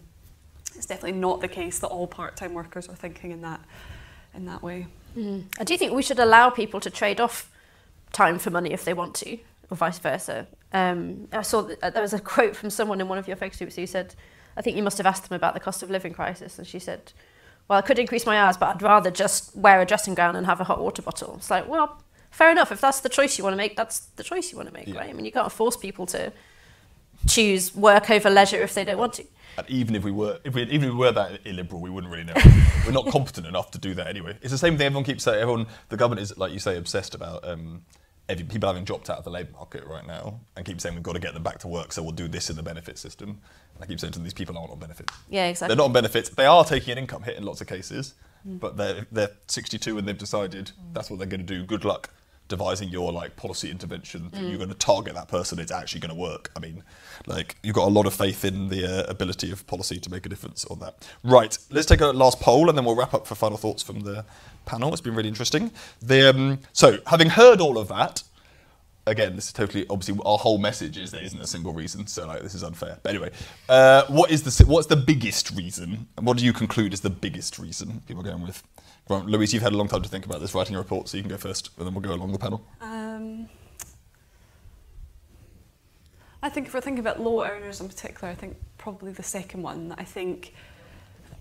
[0.76, 3.62] it's definitely not the case that all part-time workers are thinking in that
[4.34, 4.88] in that way.
[5.18, 5.46] Mm.
[5.60, 7.52] I do think we should allow people to trade off
[8.14, 9.38] time for money if they want to,
[9.70, 10.48] or vice versa.
[10.72, 13.38] Um, I saw that, uh, there was a quote from someone in one of your
[13.38, 14.14] focus groups who said,
[14.56, 16.80] I think you must have asked them about the cost of living crisis, and she
[16.80, 17.12] said,
[17.68, 20.46] well, I could increase my hours, but I'd rather just wear a dressing gown and
[20.46, 21.36] have a hot water bottle.
[21.38, 22.02] It's like, well,
[22.32, 22.72] fair enough.
[22.72, 24.88] If that's the choice you want to make, that's the choice you want to make,
[24.88, 24.98] yeah.
[24.98, 25.10] right?
[25.10, 26.32] I mean, you can't force people to
[27.28, 29.26] choose work over leisure if they don't want to.
[29.60, 32.12] And even if we were, if we, even if we were that illiberal, we wouldn't
[32.12, 32.34] really know.
[32.86, 34.38] we're not competent enough to do that anyway.
[34.42, 35.42] It's the same thing everyone keeps saying.
[35.42, 37.84] Everyone, the government is, like you say, obsessed about um,
[38.28, 41.04] every, people having dropped out of the labour market right now and keep saying we've
[41.04, 43.30] got to get them back to work, so we'll do this in the benefit system.
[43.76, 45.14] And I keep saying to them, these people aren't on benefits.
[45.30, 45.76] Yeah, exactly.
[45.76, 46.30] They're not on benefits.
[46.30, 48.14] They are taking an income hit in lots of cases,
[48.48, 48.60] mm.
[48.60, 50.94] but they're, they're 62 and they've decided mm.
[50.94, 51.66] that's what they're going to do.
[51.66, 52.12] Good luck
[52.50, 54.50] devising your like policy intervention mm.
[54.50, 56.84] you're going to target that person it's actually going to work i mean
[57.28, 60.26] like you've got a lot of faith in the uh, ability of policy to make
[60.26, 63.26] a difference on that right let's take a last poll and then we'll wrap up
[63.26, 64.26] for final thoughts from the
[64.66, 65.72] panel it's been really interesting
[66.02, 68.24] the, um, so having heard all of that
[69.10, 72.28] again, this is totally obviously our whole message is there isn't a single reason, so
[72.28, 73.00] like this is unfair.
[73.02, 73.32] But anyway,
[73.68, 76.08] uh, what is the what's the biggest reason?
[76.18, 78.64] And what do you conclude is the biggest reason people are going with?
[79.10, 81.18] Right, Louise, you've had a long time to think about this, writing a report, so
[81.18, 82.64] you can go first, and then we'll go along the panel.
[82.80, 83.50] Um,
[86.44, 89.64] I think if we're thinking about low earners in particular, I think probably the second
[89.64, 89.96] one.
[89.98, 90.54] I think,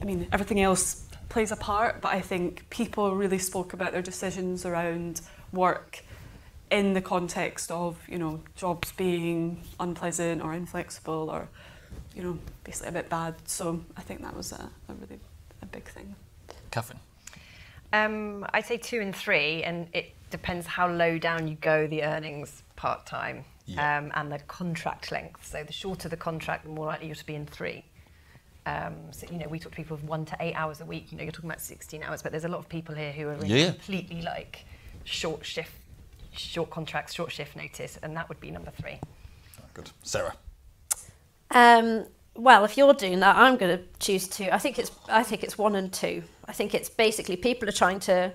[0.01, 4.01] I mean, everything else plays a part, but I think people really spoke about their
[4.01, 5.21] decisions around
[5.53, 6.03] work
[6.71, 11.49] in the context of you know jobs being unpleasant or inflexible or
[12.15, 13.35] you know basically a bit bad.
[13.47, 15.21] So I think that was a, a really
[15.63, 16.15] a big thing.
[16.71, 17.01] Catherine.
[17.93, 22.03] Um, I'd say two and three, and it depends how low down you go the
[22.03, 23.99] earnings part time yeah.
[23.99, 25.47] um, and the contract length.
[25.47, 27.85] So the shorter the contract, the more likely you're to be in three.
[28.67, 31.11] Um, so, you know, we talk to people of one to eight hours a week.
[31.11, 33.29] You know, you're talking about 16 hours, but there's a lot of people here who
[33.29, 33.71] are really yeah.
[33.71, 34.67] completely like
[35.05, 35.73] short shift
[36.33, 39.01] short contracts, short shift notice, and that would be number three.
[39.75, 39.91] Good.
[40.03, 40.35] Sarah.
[41.51, 42.07] Um,
[42.39, 44.49] well, if you're doing that, I'm going to choose two.
[44.53, 46.23] I think it's I think it's one and two.
[46.47, 48.33] I think it's basically people are trying to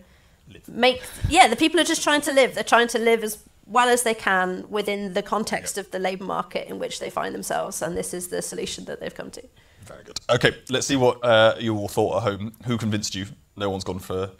[0.51, 0.67] live.
[0.67, 2.53] make yeah, the people are just trying to live.
[2.53, 6.25] They're trying to live as well as they can within the context of the labour
[6.25, 7.81] market in which they find themselves.
[7.81, 9.43] And this is the solution that they've come to.
[9.85, 10.19] Very good.
[10.29, 12.53] Okay, let's see what uh, you all thought at home.
[12.65, 13.27] Who convinced you?
[13.55, 14.31] No one's gone for.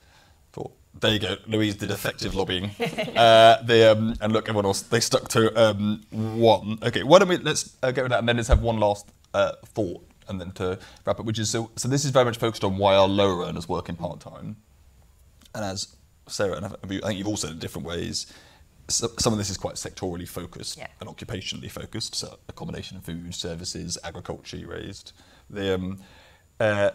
[0.52, 1.38] for there you go.
[1.48, 2.72] Louise did effective lobbying.
[3.16, 6.80] uh, they, um, and look, everyone else, they stuck to um, one.
[6.84, 9.10] Okay, why don't we, let's uh, go with that and then let's have one last
[9.34, 12.38] uh, thought and then to wrap up, which is so, so this is very much
[12.38, 14.56] focused on why our lower earners working part time.
[15.54, 15.96] And as
[16.28, 18.28] Sarah, and I think you've all said in different ways,
[18.90, 20.88] so, some of this is quite sectorally focused Yeah.
[21.00, 22.16] and occupationally focused.
[22.16, 25.14] So accommodation food, services, agriculture you raised.
[25.50, 26.02] The um,
[26.60, 26.92] uh,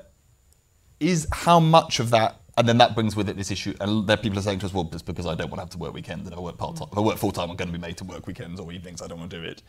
[1.00, 3.74] is how much of that, and then that brings with it this issue.
[3.80, 5.70] And there people are saying to us, well, it's because I don't want to have
[5.70, 7.56] to work weekends, and if I work part time, if I work full time, I'm
[7.56, 9.00] going to be made to work weekends or evenings.
[9.00, 9.62] I don't want to do it.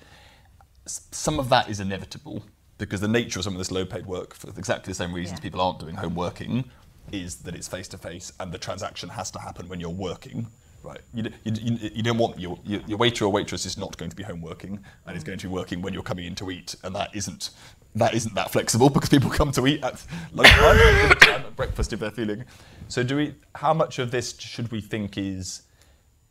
[0.86, 2.44] S- Some of that is inevitable
[2.80, 5.40] because the nature of some of this low paid work, for exactly the same reasons
[5.40, 5.44] Yeah.
[5.44, 6.72] people aren't doing home working,
[7.12, 10.48] is that it's face to face and the transaction has to happen when you're working.
[10.82, 13.98] Right, you, d- you, you don't want your, your, your waiter or waitress is not
[13.98, 15.28] going to be home working and is mm.
[15.28, 17.50] going to be working when you're coming in to eat, and that isn't
[17.96, 20.02] that isn't that flexible because people come to eat at
[20.32, 22.46] lunchtime, at breakfast if they're feeling.
[22.88, 23.36] So, do we?
[23.56, 25.64] How much of this should we think is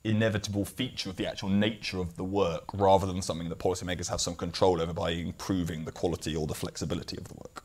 [0.04, 4.20] inevitable feature of the actual nature of the work, rather than something that policymakers have
[4.20, 7.64] some control over by improving the quality or the flexibility of the work?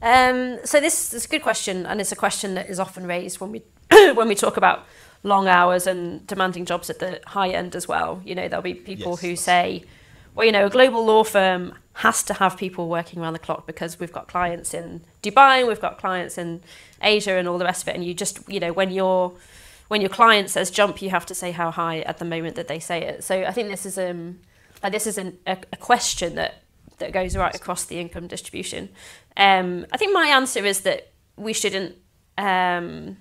[0.00, 3.40] Um, so this is a good question, and it's a question that is often raised
[3.40, 3.62] when we
[4.14, 4.86] when we talk about
[5.24, 8.22] long hours and demanding jobs at the high end as well.
[8.24, 9.84] You know, there'll be people Yes, who say,
[10.34, 13.66] well, you know, a global law firm has to have people working around the clock
[13.66, 16.60] because we've got clients in Dubai, we've got clients in
[17.02, 17.96] Asia, and all the rest of it.
[17.96, 19.32] And you just, you know, when your
[19.88, 22.68] when your client says jump, you have to say how high at the moment that
[22.68, 23.24] they say it.
[23.24, 24.40] So I think this is um,
[24.90, 26.62] this is an, a, a question that
[26.98, 28.90] that goes right across the income distribution.
[29.36, 31.96] Um, I think my answer is that we shouldn't.
[32.36, 33.16] Um,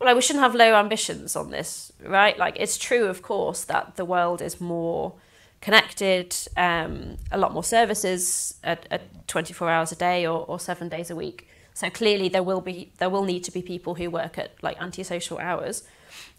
[0.00, 2.38] well, we shouldn't have low ambitions on this, right?
[2.38, 5.12] Like, it's true, of course, that the world is more
[5.60, 10.88] connected, um, a lot more services at, at 24 hours a day or, or seven
[10.88, 11.49] days a week.
[11.74, 14.80] So clearly, there will be there will need to be people who work at like
[14.80, 15.82] antisocial hours,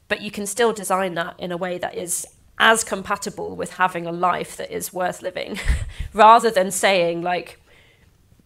[0.08, 2.28] but you can still design that in a way that is
[2.60, 5.60] as compatible with having a life that is worth living,
[6.14, 7.60] rather than saying like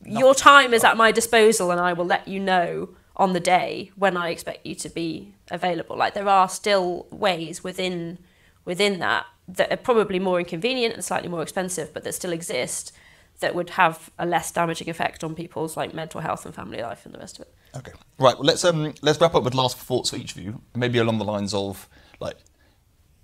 [0.05, 3.91] your time is at my disposal and I will let you know on the day
[3.95, 5.97] when I expect you to be available.
[5.97, 8.19] Like there are still ways within
[8.65, 12.91] within that that are probably more inconvenient and slightly more expensive, but that still exist
[13.39, 17.05] that would have a less damaging effect on people's like mental health and family life
[17.05, 17.53] and the rest of it.
[17.75, 17.91] Okay.
[18.17, 18.35] Right.
[18.35, 20.61] Well, let's um, let's wrap up with last thoughts for each of you.
[20.75, 21.89] Maybe along the lines of
[22.19, 22.37] like,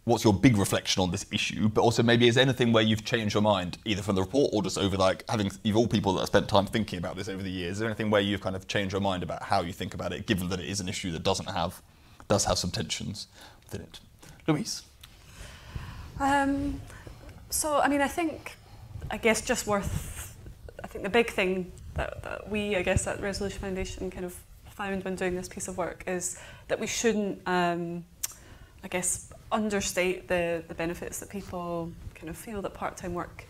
[0.04, 1.70] what's your big reflection on this issue?
[1.70, 4.52] But also maybe is there anything where you've changed your mind, either from the report
[4.54, 7.30] or just over like having you've all people that have spent time thinking about this
[7.30, 7.74] over the years.
[7.74, 10.12] Is there anything where you've kind of changed your mind about how you think about
[10.12, 11.82] it, given that it is an issue that doesn't have
[12.28, 13.28] does have some tensions
[13.64, 14.00] within it?
[14.48, 14.84] Louise.
[16.20, 16.82] Um,
[17.50, 18.56] so, I mean, I think,
[19.12, 20.36] I guess, just worth,
[20.82, 24.34] I think the big thing that, that we, I guess, at Resolution Foundation kind of
[24.70, 26.40] found when doing this piece of work is
[26.70, 28.06] that we shouldn't, um,
[28.84, 33.46] I guess, understate the, the benefits that people kind of feel that part-time work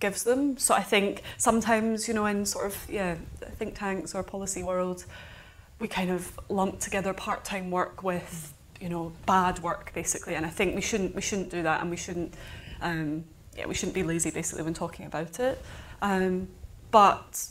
[0.00, 0.56] gives them.
[0.56, 3.16] So I think sometimes, you know, in sort of, yeah,
[3.56, 5.04] think tanks or policy world,
[5.80, 10.50] we kind of lump together part-time work with you know bad work basically and I
[10.50, 12.34] think we shouldn't we shouldn't do that and we shouldn't
[12.82, 13.24] um,
[13.56, 15.60] yeah we shouldn't be lazy basically when talking about it.
[16.02, 16.48] Um,
[16.90, 17.48] but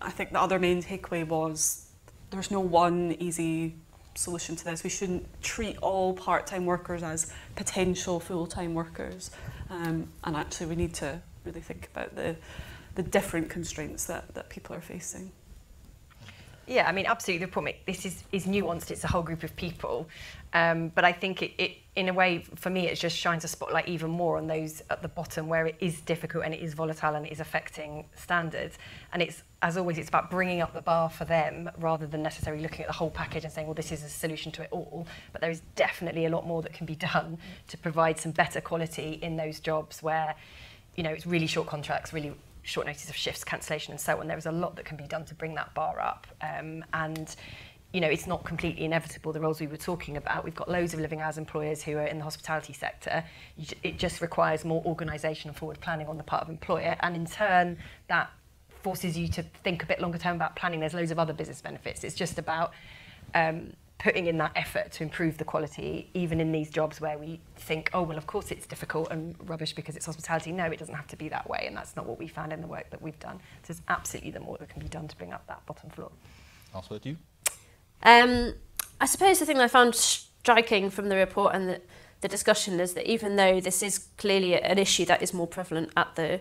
[0.00, 1.86] I think the other main takeaway was
[2.30, 3.76] there's no one easy
[4.14, 4.84] solution to this.
[4.84, 9.30] We shouldn't treat all part-time workers as potential full-time workers.
[9.70, 12.36] Um, and actually we need to really think about the
[12.94, 15.32] the different constraints that, that people are facing
[16.66, 17.46] Yeah, I mean, absolutely.
[17.46, 18.90] The point this is is nuanced.
[18.90, 20.08] It's a whole group of people,
[20.52, 23.48] um, but I think it, it, in a way, for me, it just shines a
[23.48, 26.74] spotlight even more on those at the bottom where it is difficult and it is
[26.74, 28.78] volatile and it is affecting standards.
[29.12, 32.62] And it's as always, it's about bringing up the bar for them rather than necessarily
[32.62, 35.06] looking at the whole package and saying, well, this is a solution to it all.
[35.32, 38.60] But there is definitely a lot more that can be done to provide some better
[38.60, 40.34] quality in those jobs where,
[40.96, 44.28] you know, it's really short contracts, really short notice of shifts, cancellation, and so on.
[44.28, 46.26] There is a lot that can be done to bring that bar up.
[46.40, 47.34] Um, and
[47.92, 49.32] you know, it's not completely inevitable.
[49.32, 52.06] The roles we were talking about, we've got loads of living hours employers who are
[52.06, 53.22] in the hospitality sector.
[53.82, 57.26] It just requires more organisation and forward planning on the part of employer, and in
[57.26, 57.76] turn,
[58.08, 58.30] that
[58.82, 60.80] forces you to think a bit longer term about planning.
[60.80, 62.02] There's loads of other business benefits.
[62.02, 62.72] It's just about
[63.34, 67.40] um, putting in that effort to improve the quality, even in these jobs where we
[67.54, 70.50] think, oh, well, of course it's difficult and rubbish because it's hospitality.
[70.50, 72.60] No, it doesn't have to be that way, and that's not what we found in
[72.60, 73.38] the work that we've done.
[73.62, 76.10] So there's absolutely the more that can be done to bring up that bottom floor.
[76.74, 77.16] Last word to you.
[78.02, 78.54] Um,
[79.00, 81.86] I suppose the thing that I found striking from the report and that
[82.22, 85.90] the discussion is that even though this is clearly an issue that is more prevalent
[85.96, 86.40] at the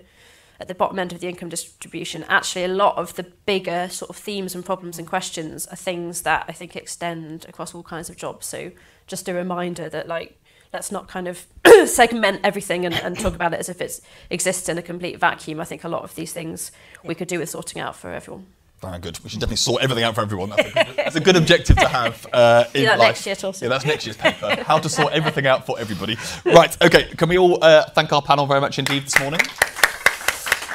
[0.61, 4.09] at the bottom end of the income distribution, actually a lot of the bigger sort
[4.09, 8.09] of themes and problems and questions are things that I think extend across all kinds
[8.09, 8.45] of jobs.
[8.45, 8.71] So
[9.07, 10.39] just a reminder that like
[10.71, 11.47] let's not kind of
[11.85, 15.59] segment everything and, and talk about it as if it exists in a complete vacuum.
[15.59, 16.71] I think a lot of these things
[17.03, 18.45] we could do with sorting out for everyone.
[18.81, 19.19] Very good.
[19.23, 20.49] We should definitely sort everything out for everyone.
[20.49, 23.25] That's a good, that's a good objective to have uh, in life.
[23.25, 23.35] next year.
[23.61, 24.63] Yeah, that's next year's paper.
[24.63, 26.17] How to sort everything out for everybody.
[26.45, 26.75] Right.
[26.81, 27.03] Okay.
[27.15, 29.41] Can we all uh, thank our panel very much indeed this morning?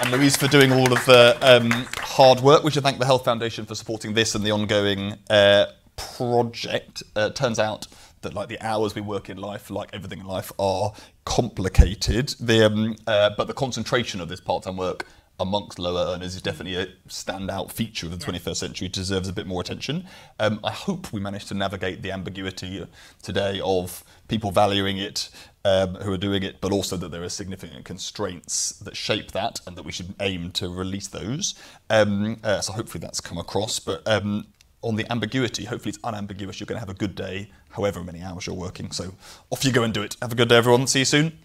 [0.00, 2.62] And Louise for doing all of the um, hard work.
[2.62, 5.66] We should thank the Health Foundation for supporting this and the ongoing uh,
[5.96, 7.02] project.
[7.14, 7.86] Uh, turns out
[8.20, 10.92] that like the hours we work in life, like everything in life, are
[11.24, 12.34] complicated.
[12.38, 15.06] The, um, uh, but the concentration of this part-time work
[15.38, 18.86] amongst lower earners is definitely a standout feature of the 21st century.
[18.86, 20.06] It deserves a bit more attention.
[20.38, 22.86] Um, I hope we managed to navigate the ambiguity
[23.22, 25.28] today of people valuing it
[25.66, 29.60] um, who are doing it, but also that there are significant constraints that shape that,
[29.66, 31.56] and that we should aim to release those.
[31.90, 33.80] Um, uh, so hopefully that's come across.
[33.80, 34.46] But um,
[34.82, 36.60] on the ambiguity, hopefully it's unambiguous.
[36.60, 38.92] You're going to have a good day, however many hours you're working.
[38.92, 39.14] So
[39.50, 40.16] off you go and do it.
[40.22, 40.86] Have a good day, everyone.
[40.86, 41.36] See you soon.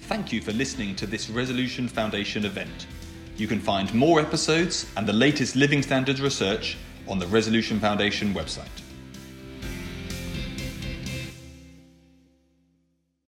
[0.00, 2.86] Thank you for listening to this Resolution Foundation event.
[3.38, 6.76] You can find more episodes and the latest living standards research
[7.08, 8.83] on the Resolution Foundation website.